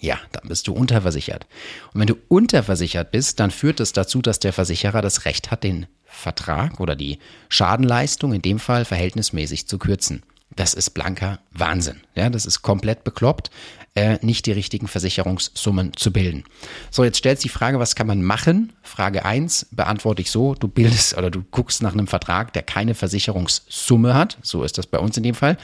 Ja, 0.00 0.18
dann 0.32 0.48
bist 0.48 0.66
du 0.66 0.72
unterversichert. 0.72 1.46
Und 1.92 2.00
wenn 2.00 2.06
du 2.06 2.16
unterversichert 2.28 3.10
bist, 3.10 3.38
dann 3.38 3.50
führt 3.50 3.80
es 3.80 3.92
das 3.92 4.06
dazu, 4.06 4.22
dass 4.22 4.38
der 4.38 4.54
Versicherer 4.54 5.02
das 5.02 5.26
Recht 5.26 5.50
hat, 5.50 5.62
den 5.62 5.86
Vertrag 6.06 6.80
oder 6.80 6.96
die 6.96 7.18
Schadenleistung 7.48 8.32
in 8.32 8.42
dem 8.42 8.58
Fall 8.58 8.84
verhältnismäßig 8.84 9.68
zu 9.68 9.78
kürzen. 9.78 10.22
Das 10.56 10.74
ist 10.74 10.90
blanker 10.90 11.38
Wahnsinn. 11.52 12.00
Ja, 12.14 12.28
das 12.30 12.46
ist 12.46 12.62
komplett 12.62 13.04
bekloppt 13.04 13.50
äh, 13.94 14.18
nicht 14.22 14.46
die 14.46 14.52
richtigen 14.52 14.86
Versicherungssummen 14.86 15.96
zu 15.96 16.12
bilden. 16.12 16.44
So, 16.90 17.02
jetzt 17.02 17.18
stellt 17.18 17.40
sich 17.40 17.50
die 17.50 17.56
Frage, 17.56 17.80
was 17.80 17.96
kann 17.96 18.06
man 18.06 18.22
machen? 18.22 18.72
Frage 18.82 19.24
eins 19.24 19.66
beantworte 19.72 20.22
ich 20.22 20.30
so, 20.30 20.54
du 20.54 20.68
bildest 20.68 21.18
oder 21.18 21.30
du 21.30 21.42
guckst 21.50 21.82
nach 21.82 21.92
einem 21.92 22.06
Vertrag, 22.06 22.52
der 22.52 22.62
keine 22.62 22.94
Versicherungssumme 22.94 24.14
hat. 24.14 24.38
So 24.42 24.62
ist 24.62 24.78
das 24.78 24.86
bei 24.86 24.98
uns 24.98 25.16
in 25.16 25.24
dem 25.24 25.34
Fall. 25.34 25.56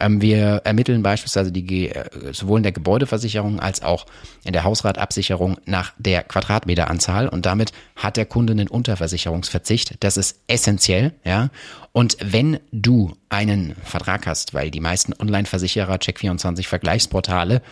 Ähm, 0.00 0.20
wir 0.20 0.62
ermitteln 0.64 1.04
beispielsweise 1.04 1.52
die, 1.52 1.90
äh, 1.90 2.32
sowohl 2.32 2.58
in 2.58 2.64
der 2.64 2.72
Gebäudeversicherung 2.72 3.60
als 3.60 3.82
auch 3.82 4.06
in 4.44 4.52
der 4.52 4.64
Hausratabsicherung 4.64 5.58
nach 5.64 5.92
der 5.98 6.24
Quadratmeteranzahl 6.24 7.28
und 7.28 7.46
damit 7.46 7.72
hat 7.94 8.16
der 8.16 8.26
Kunde 8.26 8.52
einen 8.52 8.68
Unterversicherungsverzicht. 8.68 9.96
Das 10.00 10.16
ist 10.16 10.40
essentiell, 10.48 11.14
ja. 11.24 11.50
Und 11.92 12.16
wenn 12.20 12.60
du 12.70 13.16
einen 13.28 13.74
Vertrag 13.82 14.26
hast, 14.26 14.54
weil 14.54 14.70
die 14.70 14.80
meisten 14.80 15.14
Online-Versicherer, 15.18 15.96
Check24 15.96 16.66
Vergleichsportale, 16.66 17.62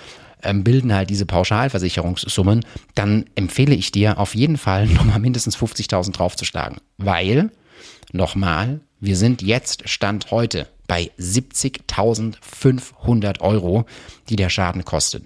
bilden 0.52 0.94
halt 0.94 1.10
diese 1.10 1.26
Pauschalversicherungssummen, 1.26 2.64
dann 2.94 3.24
empfehle 3.34 3.74
ich 3.74 3.90
dir 3.92 4.18
auf 4.18 4.34
jeden 4.34 4.56
Fall 4.58 4.86
nochmal 4.86 5.20
mindestens 5.20 5.56
50.000 5.56 6.12
draufzuschlagen. 6.12 6.78
Weil, 6.98 7.50
nochmal, 8.12 8.80
wir 9.00 9.16
sind 9.16 9.40
jetzt 9.42 9.88
Stand 9.88 10.30
heute 10.30 10.68
bei 10.86 11.10
70.500 11.18 13.40
Euro, 13.40 13.86
die 14.28 14.36
der 14.36 14.50
Schaden 14.50 14.84
kostet. 14.84 15.24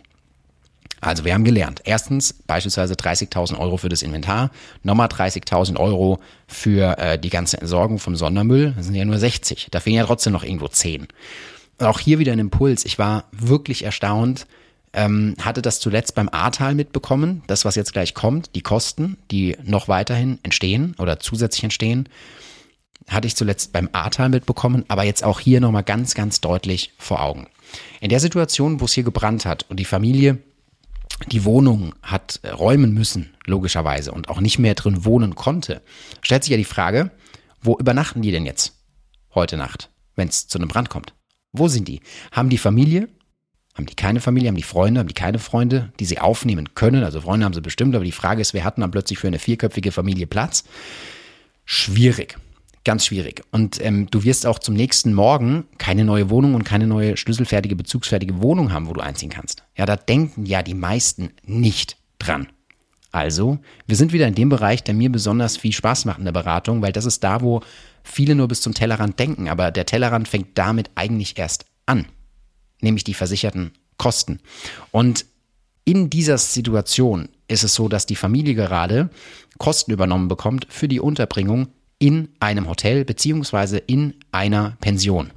Also 1.00 1.24
wir 1.24 1.32
haben 1.32 1.44
gelernt. 1.44 1.80
Erstens 1.84 2.34
beispielsweise 2.34 2.94
30.000 2.94 3.58
Euro 3.58 3.78
für 3.78 3.88
das 3.88 4.02
Inventar, 4.02 4.50
nochmal 4.82 5.08
30.000 5.08 5.78
Euro 5.78 6.20
für 6.46 6.98
äh, 6.98 7.18
die 7.18 7.30
ganze 7.30 7.58
Entsorgung 7.58 7.98
vom 7.98 8.16
Sondermüll. 8.16 8.74
Das 8.76 8.84
sind 8.86 8.94
ja 8.94 9.06
nur 9.06 9.18
60. 9.18 9.68
Da 9.70 9.80
fehlen 9.80 9.96
ja 9.96 10.04
trotzdem 10.04 10.34
noch 10.34 10.44
irgendwo 10.44 10.68
10. 10.68 11.08
Auch 11.78 12.00
hier 12.00 12.18
wieder 12.18 12.32
ein 12.32 12.38
Impuls. 12.38 12.84
Ich 12.84 12.98
war 12.98 13.24
wirklich 13.32 13.84
erstaunt. 13.84 14.46
Ähm, 14.92 15.36
hatte 15.40 15.62
das 15.62 15.78
zuletzt 15.78 16.16
beim 16.16 16.28
Ahrtal 16.28 16.74
mitbekommen, 16.74 17.42
das 17.46 17.64
was 17.64 17.76
jetzt 17.76 17.92
gleich 17.92 18.12
kommt, 18.12 18.56
die 18.56 18.62
Kosten, 18.62 19.18
die 19.30 19.56
noch 19.62 19.86
weiterhin 19.86 20.40
entstehen 20.42 20.96
oder 20.98 21.20
zusätzlich 21.20 21.62
entstehen, 21.62 22.08
hatte 23.08 23.28
ich 23.28 23.36
zuletzt 23.36 23.72
beim 23.72 23.88
Ahrtal 23.92 24.28
mitbekommen, 24.28 24.84
aber 24.88 25.04
jetzt 25.04 25.22
auch 25.22 25.38
hier 25.38 25.60
nochmal 25.60 25.84
ganz, 25.84 26.14
ganz 26.14 26.40
deutlich 26.40 26.92
vor 26.98 27.22
Augen. 27.22 27.46
In 28.00 28.08
der 28.08 28.18
Situation, 28.18 28.80
wo 28.80 28.86
es 28.86 28.92
hier 28.92 29.04
gebrannt 29.04 29.46
hat 29.46 29.64
und 29.68 29.78
die 29.78 29.84
Familie 29.84 30.38
die 31.30 31.44
Wohnung 31.44 31.94
hat 32.02 32.40
räumen 32.44 32.92
müssen, 32.92 33.34
logischerweise, 33.44 34.12
und 34.12 34.28
auch 34.28 34.40
nicht 34.40 34.58
mehr 34.58 34.74
drin 34.74 35.04
wohnen 35.04 35.34
konnte, 35.34 35.82
stellt 36.22 36.44
sich 36.44 36.50
ja 36.50 36.56
die 36.56 36.64
Frage, 36.64 37.10
wo 37.60 37.76
übernachten 37.76 38.22
die 38.22 38.30
denn 38.30 38.46
jetzt 38.46 38.72
heute 39.34 39.56
Nacht, 39.56 39.90
wenn 40.16 40.28
es 40.28 40.48
zu 40.48 40.58
einem 40.58 40.68
Brand 40.68 40.88
kommt? 40.88 41.14
Wo 41.52 41.68
sind 41.68 41.88
die? 41.88 42.00
Haben 42.32 42.48
die 42.48 42.58
Familie? 42.58 43.08
Haben 43.80 43.86
die 43.86 43.94
keine 43.94 44.20
Familie? 44.20 44.48
Haben 44.48 44.56
die 44.56 44.62
Freunde? 44.62 45.00
Haben 45.00 45.08
die 45.08 45.14
keine 45.14 45.38
Freunde, 45.38 45.90
die 45.98 46.04
sie 46.04 46.18
aufnehmen 46.18 46.74
können? 46.74 47.02
Also 47.02 47.22
Freunde 47.22 47.46
haben 47.46 47.54
sie 47.54 47.62
bestimmt, 47.62 47.94
aber 47.94 48.04
die 48.04 48.12
Frage 48.12 48.42
ist, 48.42 48.52
wer 48.52 48.64
hat 48.64 48.76
dann 48.76 48.90
plötzlich 48.90 49.18
für 49.18 49.26
eine 49.26 49.38
vierköpfige 49.38 49.90
Familie 49.90 50.26
Platz? 50.26 50.64
Schwierig. 51.64 52.36
Ganz 52.84 53.06
schwierig. 53.06 53.42
Und 53.52 53.82
ähm, 53.82 54.06
du 54.10 54.22
wirst 54.22 54.46
auch 54.46 54.58
zum 54.58 54.74
nächsten 54.74 55.14
Morgen 55.14 55.64
keine 55.78 56.04
neue 56.04 56.28
Wohnung 56.28 56.54
und 56.54 56.64
keine 56.64 56.86
neue 56.86 57.16
schlüsselfertige, 57.16 57.74
bezugsfertige 57.74 58.42
Wohnung 58.42 58.70
haben, 58.70 58.86
wo 58.86 58.92
du 58.92 59.00
einziehen 59.00 59.30
kannst. 59.30 59.64
Ja, 59.76 59.86
da 59.86 59.96
denken 59.96 60.44
ja 60.44 60.62
die 60.62 60.74
meisten 60.74 61.30
nicht 61.44 61.96
dran. 62.18 62.48
Also, 63.12 63.58
wir 63.86 63.96
sind 63.96 64.12
wieder 64.12 64.28
in 64.28 64.34
dem 64.34 64.50
Bereich, 64.50 64.84
der 64.84 64.94
mir 64.94 65.10
besonders 65.10 65.56
viel 65.56 65.72
Spaß 65.72 66.04
macht 66.04 66.18
in 66.18 66.26
der 66.26 66.32
Beratung, 66.32 66.82
weil 66.82 66.92
das 66.92 67.06
ist 67.06 67.24
da, 67.24 67.40
wo 67.40 67.62
viele 68.02 68.34
nur 68.34 68.48
bis 68.48 68.60
zum 68.60 68.74
Tellerrand 68.74 69.18
denken. 69.18 69.48
Aber 69.48 69.70
der 69.70 69.86
Tellerrand 69.86 70.28
fängt 70.28 70.56
damit 70.58 70.90
eigentlich 70.96 71.38
erst 71.38 71.64
an, 71.86 72.06
nämlich 72.82 73.04
die 73.04 73.14
versicherten 73.14 73.72
Kosten. 73.96 74.40
Und 74.90 75.26
in 75.84 76.10
dieser 76.10 76.38
Situation 76.38 77.28
ist 77.48 77.64
es 77.64 77.74
so, 77.74 77.88
dass 77.88 78.06
die 78.06 78.16
Familie 78.16 78.54
gerade 78.54 79.10
Kosten 79.58 79.92
übernommen 79.92 80.28
bekommt 80.28 80.66
für 80.70 80.88
die 80.88 81.00
Unterbringung 81.00 81.68
in 81.98 82.28
einem 82.40 82.68
Hotel 82.68 83.04
beziehungsweise 83.04 83.78
in 83.78 84.14
einer 84.32 84.76
Pension. 84.80 85.32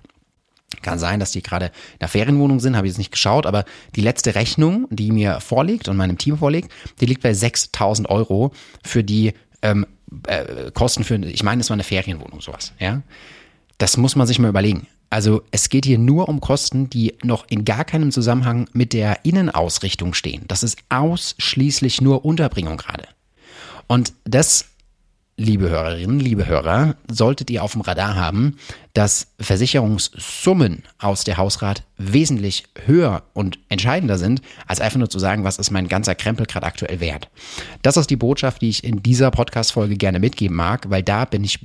Kann 0.82 1.00
sein, 1.00 1.20
dass 1.20 1.32
die 1.32 1.44
gerade 1.44 1.68
in 1.68 2.00
der 2.00 2.08
Ferienwohnung 2.08 2.60
sind, 2.60 2.76
habe 2.76 2.88
ich 2.88 2.92
jetzt 2.92 2.98
nicht 2.98 3.12
geschaut, 3.12 3.46
aber 3.46 3.66
die 3.96 4.02
letzte 4.02 4.36
Rechnung, 4.36 4.88
die 4.90 5.12
mir 5.12 5.40
vorliegt 5.40 5.88
und 5.88 5.98
meinem 5.98 6.18
Team 6.18 6.38
vorliegt, 6.38 6.72
die 7.00 7.06
liegt 7.06 7.22
bei 7.22 7.34
6000 7.34 8.10
Euro 8.10 8.52
für 8.84 9.04
die 9.04 9.34
ähm, 9.62 9.86
äh, 10.28 10.72
Kosten 10.72 11.04
für, 11.04 11.16
ich 11.16 11.44
meine, 11.44 11.62
es 11.62 11.70
war 11.70 11.76
eine 11.76 11.84
Ferienwohnung, 11.84 12.42
sowas, 12.42 12.74
ja. 12.80 13.02
Das 13.78 13.98
muss 13.98 14.16
man 14.16 14.28
sich 14.28 14.40
mal 14.40 14.50
überlegen. 14.50 14.88
Also 15.14 15.44
es 15.52 15.70
geht 15.70 15.86
hier 15.86 16.00
nur 16.00 16.28
um 16.28 16.42
Kosten, 16.42 16.90
die 16.90 17.14
noch 17.22 17.46
in 17.48 17.66
gar 17.66 17.86
keinem 17.86 18.12
Zusammenhang 18.12 18.68
mit 18.74 18.94
der 18.94 19.24
Innenausrichtung 19.26 20.16
stehen. 20.16 20.44
Das 20.48 20.64
ist 20.64 20.80
ausschließlich 20.90 22.02
nur 22.02 22.26
Unterbringung 22.26 22.78
gerade. 22.78 23.08
Und 23.86 24.14
das 24.24 24.66
liebe 25.36 25.70
Hörerinnen, 25.70 26.20
liebe 26.20 26.46
Hörer, 26.46 26.96
solltet 27.10 27.50
ihr 27.50 27.64
auf 27.64 27.72
dem 27.72 27.82
Radar 27.82 28.16
haben, 28.16 28.58
dass 28.94 29.28
Versicherungssummen 29.40 30.84
aus 31.00 31.24
der 31.24 31.38
Hausrat 31.38 31.84
wesentlich 31.98 32.66
höher 32.86 33.24
und 33.34 33.58
entscheidender 33.70 34.18
sind, 34.18 34.42
als 34.68 34.80
einfach 34.80 35.00
nur 35.00 35.10
zu 35.10 35.18
sagen, 35.18 35.44
was 35.44 35.58
ist 35.58 35.72
mein 35.72 35.88
ganzer 35.88 36.14
Krempel 36.14 36.46
gerade 36.46 36.68
aktuell 36.68 37.00
wert. 37.00 37.30
Das 37.82 37.98
ist 37.98 38.10
die 38.10 38.16
Botschaft, 38.16 38.62
die 38.62 38.70
ich 38.70 38.84
in 38.84 39.02
dieser 39.02 39.32
Podcast-Folge 39.32 39.96
gerne 39.96 40.20
mitgeben 40.20 40.56
mag, 40.56 40.90
weil 40.90 41.02
da 41.02 41.26
bin 41.26 41.44
ich 41.44 41.60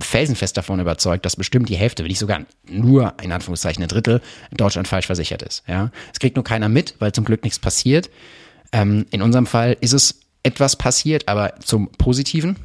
felsenfest 0.00 0.56
davon 0.56 0.80
überzeugt, 0.80 1.24
dass 1.24 1.36
bestimmt 1.36 1.68
die 1.68 1.76
Hälfte, 1.76 2.02
wenn 2.02 2.08
nicht 2.08 2.18
sogar 2.18 2.40
nur 2.68 3.14
in 3.22 3.32
Anführungszeichen 3.32 3.82
ein 3.82 3.88
Drittel, 3.88 4.20
in 4.50 4.56
Deutschland 4.56 4.88
falsch 4.88 5.06
versichert 5.06 5.42
ist. 5.42 5.62
Ja, 5.68 5.90
es 6.12 6.18
kriegt 6.18 6.36
nur 6.36 6.44
keiner 6.44 6.68
mit, 6.68 6.96
weil 6.98 7.12
zum 7.12 7.24
Glück 7.24 7.44
nichts 7.44 7.58
passiert. 7.58 8.10
Ähm, 8.72 9.06
in 9.10 9.22
unserem 9.22 9.46
Fall 9.46 9.76
ist 9.80 9.92
es 9.92 10.20
etwas 10.42 10.76
passiert, 10.76 11.28
aber 11.28 11.54
zum 11.60 11.88
Positiven. 11.92 12.56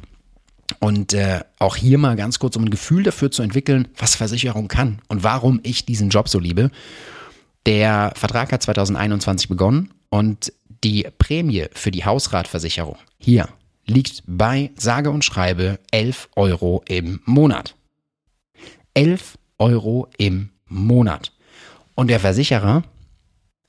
Und 0.80 1.14
äh, 1.14 1.40
auch 1.58 1.76
hier 1.76 1.98
mal 1.98 2.16
ganz 2.16 2.38
kurz, 2.38 2.56
um 2.56 2.64
ein 2.64 2.70
Gefühl 2.70 3.02
dafür 3.02 3.30
zu 3.30 3.42
entwickeln, 3.42 3.88
was 3.96 4.14
Versicherung 4.14 4.68
kann 4.68 5.00
und 5.08 5.24
warum 5.24 5.60
ich 5.62 5.86
diesen 5.86 6.10
Job 6.10 6.28
so 6.28 6.38
liebe. 6.38 6.70
Der 7.66 8.12
Vertrag 8.16 8.52
hat 8.52 8.62
2021 8.62 9.48
begonnen 9.48 9.90
und 10.10 10.52
die 10.84 11.06
Prämie 11.18 11.66
für 11.72 11.90
die 11.90 12.04
Hausratversicherung 12.04 12.96
hier 13.18 13.48
liegt 13.88 14.22
bei 14.26 14.70
sage 14.76 15.10
und 15.10 15.24
schreibe 15.24 15.80
11 15.90 16.28
Euro 16.36 16.84
im 16.86 17.20
Monat. 17.24 17.74
11 18.94 19.36
Euro 19.58 20.08
im 20.18 20.50
Monat. 20.66 21.32
Und 21.94 22.08
der 22.08 22.20
Versicherer 22.20 22.84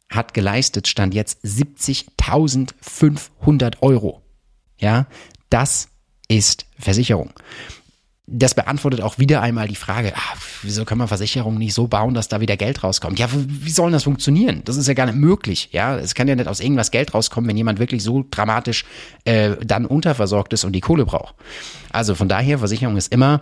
hat 0.10 0.34
geleistet, 0.34 0.88
stand 0.88 1.14
jetzt 1.14 1.44
70.500 1.46 3.82
Euro. 3.82 4.22
Ja, 4.80 5.08
das 5.50 5.90
ist 6.30 6.66
Versicherung. 6.78 7.32
Das 8.32 8.54
beantwortet 8.54 9.02
auch 9.02 9.18
wieder 9.18 9.42
einmal 9.42 9.68
die 9.68 9.76
Frage, 9.76 10.14
ach, 10.16 10.38
wieso 10.62 10.86
kann 10.86 11.00
man 11.00 11.08
Versicherungen 11.08 11.58
nicht 11.58 11.74
so 11.74 11.88
bauen, 11.88 12.14
dass 12.14 12.28
da 12.28 12.40
wieder 12.40 12.58
Geld 12.58 12.84
rauskommt? 12.84 13.18
Ja, 13.18 13.28
wie 13.34 13.72
soll 13.72 13.92
das 13.92 14.04
funktionieren? 14.04 14.62
Das 14.66 14.78
ist 14.78 14.88
ja 14.88 14.94
gar 14.94 15.08
nicht 15.08 15.18
möglich. 15.18 15.70
Ja, 15.72 15.98
es 15.98 16.14
kann 16.14 16.28
ja 16.28 16.36
nicht 16.36 16.48
aus 16.48 16.60
irgendwas 16.60 16.92
Geld 16.92 17.16
rauskommen, 17.16 17.50
wenn 17.50 17.58
jemand 17.58 17.80
wirklich 17.80 18.04
so 18.04 18.24
dramatisch 18.30 18.86
äh, 19.26 19.56
dann 19.66 19.88
unterversorgt 19.88 20.54
ist 20.54 20.64
und 20.64 20.74
die 20.74 20.80
Kohle 20.80 21.06
braucht. 21.06 21.34
Also 21.92 22.14
von 22.14 22.30
daher, 22.30 22.60
Versicherung 22.60 22.98
ist 22.98 23.12
immer, 23.12 23.42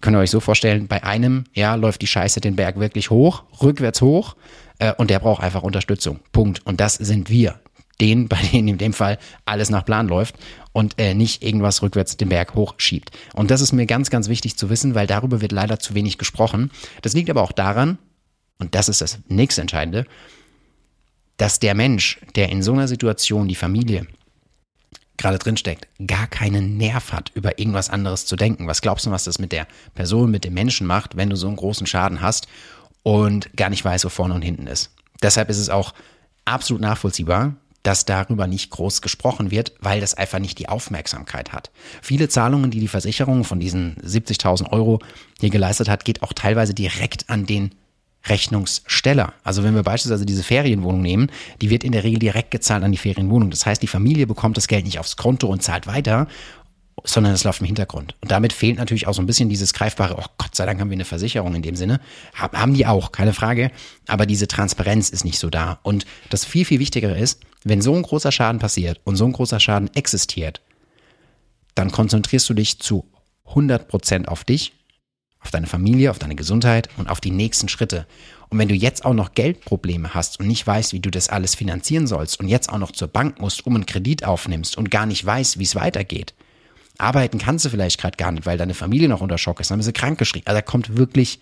könnt 0.00 0.16
ihr 0.16 0.20
euch 0.20 0.32
so 0.32 0.40
vorstellen, 0.40 0.88
bei 0.88 1.04
einem, 1.04 1.44
ja, 1.54 1.76
läuft 1.76 2.02
die 2.02 2.08
Scheiße 2.08 2.40
den 2.40 2.56
Berg 2.56 2.80
wirklich 2.80 3.10
hoch, 3.10 3.44
rückwärts 3.62 4.02
hoch, 4.02 4.34
äh, 4.80 4.92
und 4.94 5.10
der 5.10 5.20
braucht 5.20 5.44
einfach 5.44 5.62
Unterstützung. 5.62 6.18
Punkt. 6.32 6.66
Und 6.66 6.80
das 6.80 6.94
sind 6.94 7.30
wir 7.30 7.60
den, 8.00 8.28
bei 8.28 8.40
denen 8.52 8.68
in 8.68 8.78
dem 8.78 8.92
Fall 8.92 9.18
alles 9.44 9.70
nach 9.70 9.84
Plan 9.84 10.08
läuft 10.08 10.36
und 10.72 10.98
äh, 10.98 11.14
nicht 11.14 11.42
irgendwas 11.42 11.82
rückwärts 11.82 12.16
den 12.16 12.28
Berg 12.28 12.54
hochschiebt. 12.54 13.10
Und 13.34 13.50
das 13.50 13.60
ist 13.60 13.72
mir 13.72 13.86
ganz, 13.86 14.10
ganz 14.10 14.28
wichtig 14.28 14.56
zu 14.56 14.70
wissen, 14.70 14.94
weil 14.94 15.06
darüber 15.06 15.40
wird 15.40 15.52
leider 15.52 15.78
zu 15.78 15.94
wenig 15.94 16.18
gesprochen. 16.18 16.70
Das 17.02 17.14
liegt 17.14 17.30
aber 17.30 17.42
auch 17.42 17.52
daran, 17.52 17.98
und 18.58 18.74
das 18.74 18.88
ist 18.88 19.00
das 19.00 19.18
nächste 19.28 19.60
Entscheidende, 19.60 20.06
dass 21.36 21.60
der 21.60 21.74
Mensch, 21.74 22.20
der 22.34 22.48
in 22.48 22.62
so 22.62 22.72
einer 22.72 22.88
Situation 22.88 23.48
die 23.48 23.54
Familie 23.54 24.06
gerade 25.16 25.38
drinsteckt, 25.38 25.88
gar 26.06 26.26
keinen 26.26 26.76
Nerv 26.76 27.12
hat, 27.12 27.30
über 27.34 27.58
irgendwas 27.58 27.90
anderes 27.90 28.26
zu 28.26 28.36
denken. 28.36 28.66
Was 28.66 28.80
glaubst 28.80 29.06
du, 29.06 29.10
was 29.10 29.24
das 29.24 29.38
mit 29.38 29.52
der 29.52 29.66
Person, 29.94 30.30
mit 30.30 30.44
dem 30.44 30.54
Menschen 30.54 30.86
macht, 30.86 31.16
wenn 31.16 31.30
du 31.30 31.36
so 31.36 31.48
einen 31.48 31.56
großen 31.56 31.86
Schaden 31.86 32.20
hast 32.20 32.48
und 33.02 33.54
gar 33.56 33.70
nicht 33.70 33.84
weißt, 33.84 34.04
wo 34.04 34.08
vorne 34.08 34.34
und 34.34 34.42
hinten 34.42 34.66
ist? 34.66 34.92
Deshalb 35.22 35.50
ist 35.50 35.58
es 35.58 35.70
auch 35.70 35.92
absolut 36.44 36.80
nachvollziehbar, 36.80 37.56
dass 37.82 38.04
darüber 38.04 38.46
nicht 38.46 38.70
groß 38.70 39.02
gesprochen 39.02 39.50
wird, 39.50 39.72
weil 39.80 40.00
das 40.00 40.14
einfach 40.14 40.38
nicht 40.38 40.58
die 40.58 40.68
Aufmerksamkeit 40.68 41.52
hat. 41.52 41.70
Viele 42.02 42.28
Zahlungen, 42.28 42.70
die 42.70 42.80
die 42.80 42.88
Versicherung 42.88 43.44
von 43.44 43.60
diesen 43.60 43.96
70.000 43.96 44.72
Euro 44.72 45.00
hier 45.40 45.50
geleistet 45.50 45.88
hat, 45.88 46.04
geht 46.04 46.22
auch 46.22 46.32
teilweise 46.32 46.74
direkt 46.74 47.30
an 47.30 47.46
den 47.46 47.70
Rechnungssteller. 48.26 49.32
Also 49.42 49.62
wenn 49.62 49.74
wir 49.74 49.82
beispielsweise 49.82 50.26
diese 50.26 50.42
Ferienwohnung 50.42 51.00
nehmen, 51.00 51.30
die 51.62 51.70
wird 51.70 51.84
in 51.84 51.92
der 51.92 52.04
Regel 52.04 52.18
direkt 52.18 52.50
gezahlt 52.50 52.82
an 52.84 52.92
die 52.92 52.98
Ferienwohnung. 52.98 53.50
Das 53.50 53.64
heißt, 53.64 53.80
die 53.80 53.86
Familie 53.86 54.26
bekommt 54.26 54.56
das 54.56 54.68
Geld 54.68 54.84
nicht 54.84 54.98
aufs 54.98 55.16
Konto 55.16 55.46
und 55.46 55.62
zahlt 55.62 55.86
weiter, 55.86 56.26
sondern 57.04 57.32
es 57.32 57.44
läuft 57.44 57.60
im 57.60 57.66
Hintergrund. 57.66 58.14
Und 58.20 58.30
damit 58.30 58.52
fehlt 58.52 58.78
natürlich 58.78 59.06
auch 59.06 59.14
so 59.14 59.22
ein 59.22 59.26
bisschen 59.26 59.48
dieses 59.48 59.72
greifbare, 59.72 60.16
oh 60.18 60.26
Gott 60.38 60.54
sei 60.54 60.66
Dank 60.66 60.80
haben 60.80 60.90
wir 60.90 60.96
eine 60.96 61.04
Versicherung 61.04 61.54
in 61.54 61.62
dem 61.62 61.76
Sinne. 61.76 62.00
Haben 62.34 62.74
die 62.74 62.86
auch, 62.86 63.12
keine 63.12 63.32
Frage. 63.32 63.70
Aber 64.06 64.26
diese 64.26 64.48
Transparenz 64.48 65.10
ist 65.10 65.24
nicht 65.24 65.38
so 65.38 65.50
da. 65.50 65.78
Und 65.82 66.06
das 66.30 66.44
viel, 66.44 66.64
viel 66.64 66.80
Wichtigere 66.80 67.18
ist, 67.18 67.40
wenn 67.64 67.82
so 67.82 67.94
ein 67.94 68.02
großer 68.02 68.32
Schaden 68.32 68.60
passiert 68.60 69.00
und 69.04 69.16
so 69.16 69.24
ein 69.24 69.32
großer 69.32 69.60
Schaden 69.60 69.90
existiert, 69.94 70.60
dann 71.74 71.92
konzentrierst 71.92 72.48
du 72.48 72.54
dich 72.54 72.80
zu 72.80 73.04
100 73.46 73.88
Prozent 73.88 74.28
auf 74.28 74.44
dich, 74.44 74.72
auf 75.40 75.50
deine 75.50 75.66
Familie, 75.66 76.10
auf 76.10 76.18
deine 76.18 76.34
Gesundheit 76.34 76.88
und 76.96 77.08
auf 77.08 77.20
die 77.20 77.30
nächsten 77.30 77.68
Schritte. 77.68 78.06
Und 78.48 78.58
wenn 78.58 78.68
du 78.68 78.74
jetzt 78.74 79.04
auch 79.04 79.14
noch 79.14 79.34
Geldprobleme 79.34 80.14
hast 80.14 80.40
und 80.40 80.48
nicht 80.48 80.66
weißt, 80.66 80.92
wie 80.92 81.00
du 81.00 81.10
das 81.10 81.28
alles 81.28 81.54
finanzieren 81.54 82.06
sollst 82.06 82.40
und 82.40 82.48
jetzt 82.48 82.70
auch 82.70 82.78
noch 82.78 82.92
zur 82.92 83.08
Bank 83.08 83.40
musst, 83.40 83.66
um 83.66 83.74
einen 83.74 83.86
Kredit 83.86 84.24
aufnimmst 84.24 84.76
und 84.76 84.90
gar 84.90 85.06
nicht 85.06 85.24
weißt, 85.24 85.58
wie 85.58 85.64
es 85.64 85.74
weitergeht, 85.74 86.34
arbeiten 86.98 87.38
kannst 87.38 87.64
du 87.64 87.70
vielleicht 87.70 88.00
gerade 88.00 88.16
gar 88.16 88.32
nicht, 88.32 88.46
weil 88.46 88.58
deine 88.58 88.74
Familie 88.74 89.08
noch 89.08 89.20
unter 89.20 89.38
Schock 89.38 89.60
ist, 89.60 89.70
dann 89.70 89.78
bist 89.78 89.88
du 89.88 89.92
krankgeschrieben. 89.92 90.46
Also 90.46 90.58
da 90.58 90.62
kommt 90.62 90.96
wirklich 90.96 91.40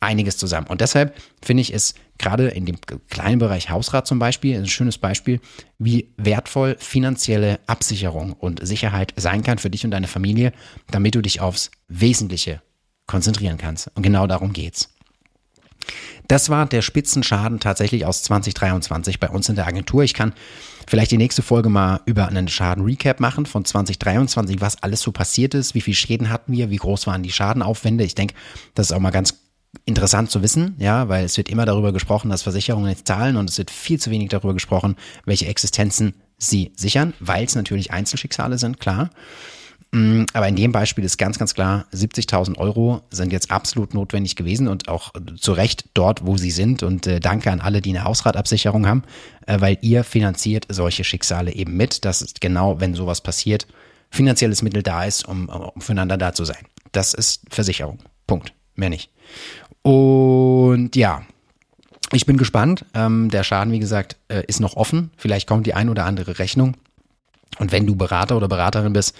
einiges 0.00 0.36
zusammen. 0.36 0.66
Und 0.68 0.80
deshalb 0.80 1.16
finde 1.42 1.62
ich 1.62 1.72
es 1.72 1.94
gerade 2.18 2.48
in 2.48 2.66
dem 2.66 2.76
kleinen 3.08 3.38
Bereich 3.38 3.70
Hausrat 3.70 4.06
zum 4.06 4.18
Beispiel 4.18 4.56
ein 4.56 4.68
schönes 4.68 4.98
Beispiel, 4.98 5.40
wie 5.78 6.12
wertvoll 6.16 6.76
finanzielle 6.78 7.58
Absicherung 7.66 8.32
und 8.34 8.64
Sicherheit 8.66 9.12
sein 9.16 9.42
kann 9.42 9.58
für 9.58 9.70
dich 9.70 9.84
und 9.84 9.90
deine 9.90 10.06
Familie, 10.06 10.52
damit 10.90 11.14
du 11.14 11.22
dich 11.22 11.40
aufs 11.40 11.70
Wesentliche 11.88 12.62
konzentrieren 13.06 13.58
kannst. 13.58 13.90
Und 13.94 14.02
genau 14.02 14.26
darum 14.26 14.52
geht's. 14.52 14.90
Das 16.28 16.48
war 16.48 16.66
der 16.66 16.82
Spitzenschaden 16.82 17.60
tatsächlich 17.60 18.06
aus 18.06 18.22
2023 18.22 19.20
bei 19.20 19.28
uns 19.28 19.48
in 19.48 19.56
der 19.56 19.66
Agentur. 19.66 20.02
Ich 20.02 20.14
kann 20.14 20.32
vielleicht 20.86 21.10
die 21.10 21.18
nächste 21.18 21.42
Folge 21.42 21.68
mal 21.68 22.00
über 22.06 22.28
einen 22.28 22.48
Schaden-Recap 22.48 23.20
machen 23.20 23.46
von 23.46 23.64
2023, 23.64 24.60
was 24.60 24.82
alles 24.82 25.00
so 25.00 25.12
passiert 25.12 25.54
ist, 25.54 25.74
wie 25.74 25.80
viele 25.80 25.94
Schäden 25.96 26.30
hatten 26.30 26.52
wir, 26.52 26.70
wie 26.70 26.76
groß 26.76 27.06
waren 27.06 27.22
die 27.22 27.32
Schadenaufwände. 27.32 28.04
Ich 28.04 28.14
denke, 28.14 28.34
das 28.74 28.90
ist 28.90 28.92
auch 28.92 29.00
mal 29.00 29.10
ganz 29.10 29.34
interessant 29.86 30.30
zu 30.30 30.42
wissen, 30.42 30.76
ja, 30.78 31.08
weil 31.08 31.24
es 31.24 31.36
wird 31.36 31.48
immer 31.48 31.66
darüber 31.66 31.92
gesprochen, 31.92 32.30
dass 32.30 32.42
Versicherungen 32.42 32.90
jetzt 32.90 33.06
zahlen 33.06 33.36
und 33.36 33.50
es 33.50 33.58
wird 33.58 33.70
viel 33.70 34.00
zu 34.00 34.10
wenig 34.10 34.28
darüber 34.28 34.54
gesprochen, 34.54 34.96
welche 35.24 35.46
Existenzen 35.46 36.14
sie 36.38 36.72
sichern, 36.76 37.14
weil 37.20 37.44
es 37.44 37.54
natürlich 37.54 37.90
Einzelschicksale 37.90 38.58
sind, 38.58 38.80
klar. 38.80 39.10
Mm, 39.94 40.24
aber 40.32 40.48
in 40.48 40.56
dem 40.56 40.72
Beispiel 40.72 41.04
ist 41.04 41.18
ganz, 41.18 41.38
ganz 41.38 41.54
klar, 41.54 41.86
70.000 41.94 42.58
Euro 42.58 43.02
sind 43.10 43.32
jetzt 43.32 43.52
absolut 43.52 43.94
notwendig 43.94 44.34
gewesen 44.34 44.66
und 44.66 44.88
auch 44.88 45.12
zu 45.38 45.52
Recht 45.52 45.84
dort, 45.94 46.26
wo 46.26 46.36
sie 46.36 46.50
sind. 46.50 46.82
Und 46.82 47.06
äh, 47.06 47.20
danke 47.20 47.52
an 47.52 47.60
alle, 47.60 47.80
die 47.80 47.90
eine 47.90 48.02
Hausratabsicherung 48.02 48.88
haben, 48.88 49.04
äh, 49.46 49.60
weil 49.60 49.78
ihr 49.82 50.02
finanziert 50.02 50.66
solche 50.68 51.04
Schicksale 51.04 51.52
eben 51.52 51.76
mit. 51.76 52.04
Das 52.04 52.22
ist 52.22 52.40
genau, 52.40 52.80
wenn 52.80 52.94
sowas 52.94 53.20
passiert, 53.20 53.68
finanzielles 54.10 54.62
Mittel 54.62 54.82
da 54.82 55.04
ist, 55.04 55.28
um, 55.28 55.48
um 55.48 55.80
füreinander 55.80 56.16
da 56.16 56.32
zu 56.32 56.44
sein. 56.44 56.66
Das 56.90 57.14
ist 57.14 57.42
Versicherung. 57.50 58.00
Punkt. 58.26 58.52
Mehr 58.74 58.90
nicht. 58.90 59.10
Und 59.82 60.96
ja, 60.96 61.22
ich 62.10 62.26
bin 62.26 62.36
gespannt. 62.36 62.84
Ähm, 62.94 63.30
der 63.30 63.44
Schaden, 63.44 63.72
wie 63.72 63.78
gesagt, 63.78 64.16
äh, 64.26 64.42
ist 64.48 64.58
noch 64.58 64.74
offen. 64.74 65.12
Vielleicht 65.16 65.46
kommt 65.46 65.68
die 65.68 65.74
ein 65.74 65.88
oder 65.88 66.04
andere 66.04 66.40
Rechnung. 66.40 66.76
Und 67.60 67.70
wenn 67.70 67.86
du 67.86 67.94
Berater 67.94 68.36
oder 68.36 68.48
Beraterin 68.48 68.92
bist, 68.92 69.14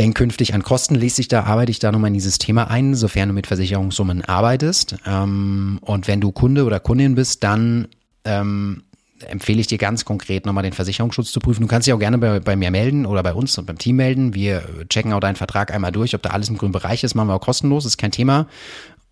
Denk 0.00 0.16
künftig 0.16 0.54
an 0.54 0.62
Kosten, 0.62 0.94
lese 0.94 1.16
dich 1.16 1.28
da, 1.28 1.42
arbeite 1.42 1.70
ich 1.70 1.78
da 1.78 1.92
nochmal 1.92 2.08
in 2.08 2.14
dieses 2.14 2.38
Thema 2.38 2.70
ein, 2.70 2.94
sofern 2.94 3.28
du 3.28 3.34
mit 3.34 3.46
Versicherungssummen 3.46 4.24
arbeitest. 4.24 4.96
Ähm, 5.04 5.78
und 5.82 6.08
wenn 6.08 6.22
du 6.22 6.32
Kunde 6.32 6.64
oder 6.64 6.80
Kundin 6.80 7.16
bist, 7.16 7.44
dann 7.44 7.86
ähm, 8.24 8.84
empfehle 9.28 9.60
ich 9.60 9.66
dir 9.66 9.76
ganz 9.76 10.06
konkret 10.06 10.46
nochmal 10.46 10.62
den 10.62 10.72
Versicherungsschutz 10.72 11.32
zu 11.32 11.40
prüfen. 11.40 11.60
Du 11.60 11.66
kannst 11.66 11.86
dich 11.86 11.92
auch 11.92 11.98
gerne 11.98 12.16
bei, 12.16 12.40
bei 12.40 12.56
mir 12.56 12.70
melden 12.70 13.04
oder 13.04 13.22
bei 13.22 13.34
uns 13.34 13.58
und 13.58 13.66
beim 13.66 13.76
Team 13.76 13.96
melden. 13.96 14.32
Wir 14.32 14.62
checken 14.88 15.12
auch 15.12 15.20
deinen 15.20 15.36
Vertrag 15.36 15.70
einmal 15.70 15.92
durch, 15.92 16.14
ob 16.14 16.22
da 16.22 16.30
alles 16.30 16.48
im 16.48 16.56
grünen 16.56 16.72
Bereich 16.72 17.04
ist, 17.04 17.14
machen 17.14 17.28
wir 17.28 17.34
auch 17.34 17.42
kostenlos, 17.42 17.84
ist 17.84 17.98
kein 17.98 18.10
Thema. 18.10 18.46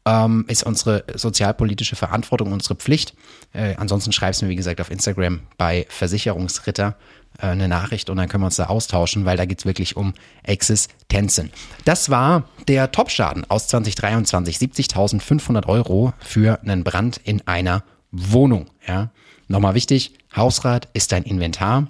Ähm, 0.06 0.46
ist 0.48 0.64
unsere 0.64 1.04
sozialpolitische 1.16 1.96
Verantwortung, 1.96 2.50
unsere 2.50 2.76
Pflicht. 2.76 3.12
Äh, 3.52 3.74
ansonsten 3.76 4.12
schreibst 4.12 4.40
du 4.40 4.46
mir, 4.46 4.52
wie 4.52 4.56
gesagt, 4.56 4.80
auf 4.80 4.90
Instagram 4.90 5.40
bei 5.58 5.84
Versicherungsritter 5.90 6.96
eine 7.38 7.68
Nachricht 7.68 8.10
und 8.10 8.16
dann 8.16 8.28
können 8.28 8.42
wir 8.42 8.46
uns 8.46 8.56
da 8.56 8.66
austauschen, 8.66 9.24
weil 9.24 9.36
da 9.36 9.44
geht 9.46 9.60
es 9.60 9.66
wirklich 9.66 9.96
um 9.96 10.14
Existenzen. 10.42 11.50
Das 11.84 12.10
war 12.10 12.44
der 12.66 12.90
Topschaden 12.90 13.48
aus 13.48 13.68
2023, 13.68 14.56
70.500 14.56 15.66
Euro 15.66 16.12
für 16.18 16.60
einen 16.62 16.84
Brand 16.84 17.18
in 17.18 17.46
einer 17.46 17.84
Wohnung. 18.10 18.66
Ja. 18.86 19.10
Nochmal 19.46 19.74
wichtig, 19.74 20.14
Hausrat 20.34 20.88
ist 20.92 21.12
dein 21.12 21.22
Inventar. 21.22 21.88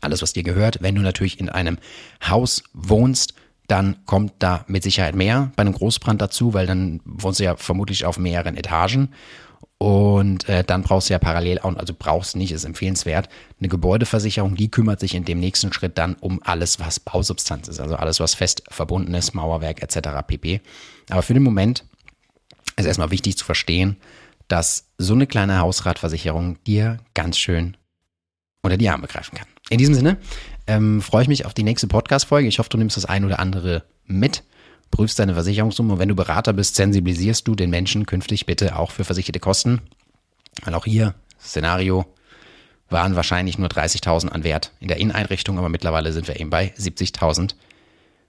Alles, 0.00 0.22
was 0.22 0.32
dir 0.32 0.42
gehört. 0.42 0.78
Wenn 0.82 0.94
du 0.94 1.02
natürlich 1.02 1.38
in 1.38 1.48
einem 1.48 1.78
Haus 2.26 2.64
wohnst, 2.72 3.34
dann 3.68 3.96
kommt 4.06 4.34
da 4.38 4.64
mit 4.68 4.82
Sicherheit 4.82 5.14
mehr 5.14 5.50
bei 5.56 5.62
einem 5.62 5.72
Großbrand 5.72 6.20
dazu, 6.20 6.54
weil 6.54 6.66
dann 6.66 7.00
wohnst 7.04 7.40
du 7.40 7.44
ja 7.44 7.56
vermutlich 7.56 8.04
auf 8.04 8.18
mehreren 8.18 8.56
Etagen. 8.56 9.10
Und 9.78 10.48
äh, 10.48 10.64
dann 10.64 10.82
brauchst 10.82 11.08
du 11.08 11.12
ja 11.12 11.18
parallel 11.18 11.58
auch, 11.58 11.76
also 11.76 11.94
brauchst 11.96 12.34
nicht, 12.34 12.50
ist 12.50 12.64
empfehlenswert, 12.64 13.28
eine 13.60 13.68
Gebäudeversicherung, 13.68 14.54
die 14.56 14.70
kümmert 14.70 15.00
sich 15.00 15.14
in 15.14 15.26
dem 15.26 15.38
nächsten 15.38 15.72
Schritt 15.72 15.98
dann 15.98 16.14
um 16.14 16.40
alles, 16.42 16.80
was 16.80 16.98
Bausubstanz 16.98 17.68
ist, 17.68 17.80
also 17.80 17.96
alles, 17.96 18.18
was 18.18 18.34
fest 18.34 18.62
verbunden 18.70 19.12
ist, 19.12 19.34
Mauerwerk 19.34 19.82
etc. 19.82 20.08
pp. 20.26 20.62
Aber 21.10 21.22
für 21.22 21.34
den 21.34 21.42
Moment 21.42 21.84
ist 22.76 22.86
erstmal 22.86 23.10
wichtig 23.10 23.36
zu 23.36 23.44
verstehen, 23.44 23.96
dass 24.48 24.86
so 24.96 25.12
eine 25.12 25.26
kleine 25.26 25.58
Hausratversicherung 25.58 26.62
dir 26.64 26.98
ganz 27.14 27.38
schön 27.38 27.76
unter 28.62 28.78
die 28.78 28.88
Arme 28.88 29.08
greifen 29.08 29.36
kann. 29.36 29.46
In 29.68 29.78
diesem 29.78 29.94
Sinne 29.94 30.16
ähm, 30.66 31.02
freue 31.02 31.22
ich 31.22 31.28
mich 31.28 31.44
auf 31.44 31.54
die 31.54 31.62
nächste 31.62 31.86
Podcast-Folge. 31.86 32.48
Ich 32.48 32.58
hoffe, 32.58 32.70
du 32.70 32.78
nimmst 32.78 32.96
das 32.96 33.04
ein 33.04 33.24
oder 33.24 33.40
andere 33.40 33.84
mit 34.04 34.42
prüfst 34.90 35.18
deine 35.18 35.34
Versicherungssumme 35.34 35.94
und 35.94 35.98
wenn 35.98 36.08
du 36.08 36.14
Berater 36.14 36.52
bist, 36.52 36.76
sensibilisierst 36.76 37.46
du 37.46 37.54
den 37.54 37.70
Menschen 37.70 38.06
künftig 38.06 38.46
bitte 38.46 38.76
auch 38.76 38.90
für 38.90 39.04
versicherte 39.04 39.40
Kosten. 39.40 39.80
Weil 40.62 40.74
auch 40.74 40.84
hier, 40.84 41.14
Szenario, 41.40 42.06
waren 42.88 43.16
wahrscheinlich 43.16 43.58
nur 43.58 43.68
30.000 43.68 44.28
an 44.28 44.44
Wert 44.44 44.72
in 44.80 44.88
der 44.88 44.98
Inneneinrichtung, 44.98 45.58
aber 45.58 45.68
mittlerweile 45.68 46.12
sind 46.12 46.28
wir 46.28 46.38
eben 46.38 46.50
bei 46.50 46.72
70.000 46.78 47.54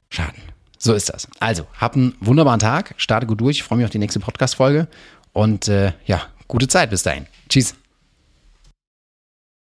Schaden. 0.10 0.42
So 0.78 0.94
ist 0.94 1.10
das. 1.10 1.28
Also, 1.40 1.68
hab 1.80 1.96
einen 1.96 2.16
wunderbaren 2.20 2.60
Tag, 2.60 2.94
starte 2.98 3.28
gut 3.28 3.42
durch, 3.42 3.64
freue 3.64 3.78
mich 3.78 3.86
auf 3.86 3.92
die 3.92 4.00
nächste 4.00 4.20
Podcast-Folge 4.20 4.88
und 5.34 5.68
äh, 5.68 5.94
ja, 6.06 6.24
gute 6.48 6.68
Zeit 6.68 6.90
bis 6.90 7.04
dahin. 7.04 7.26
Tschüss. 7.50 7.76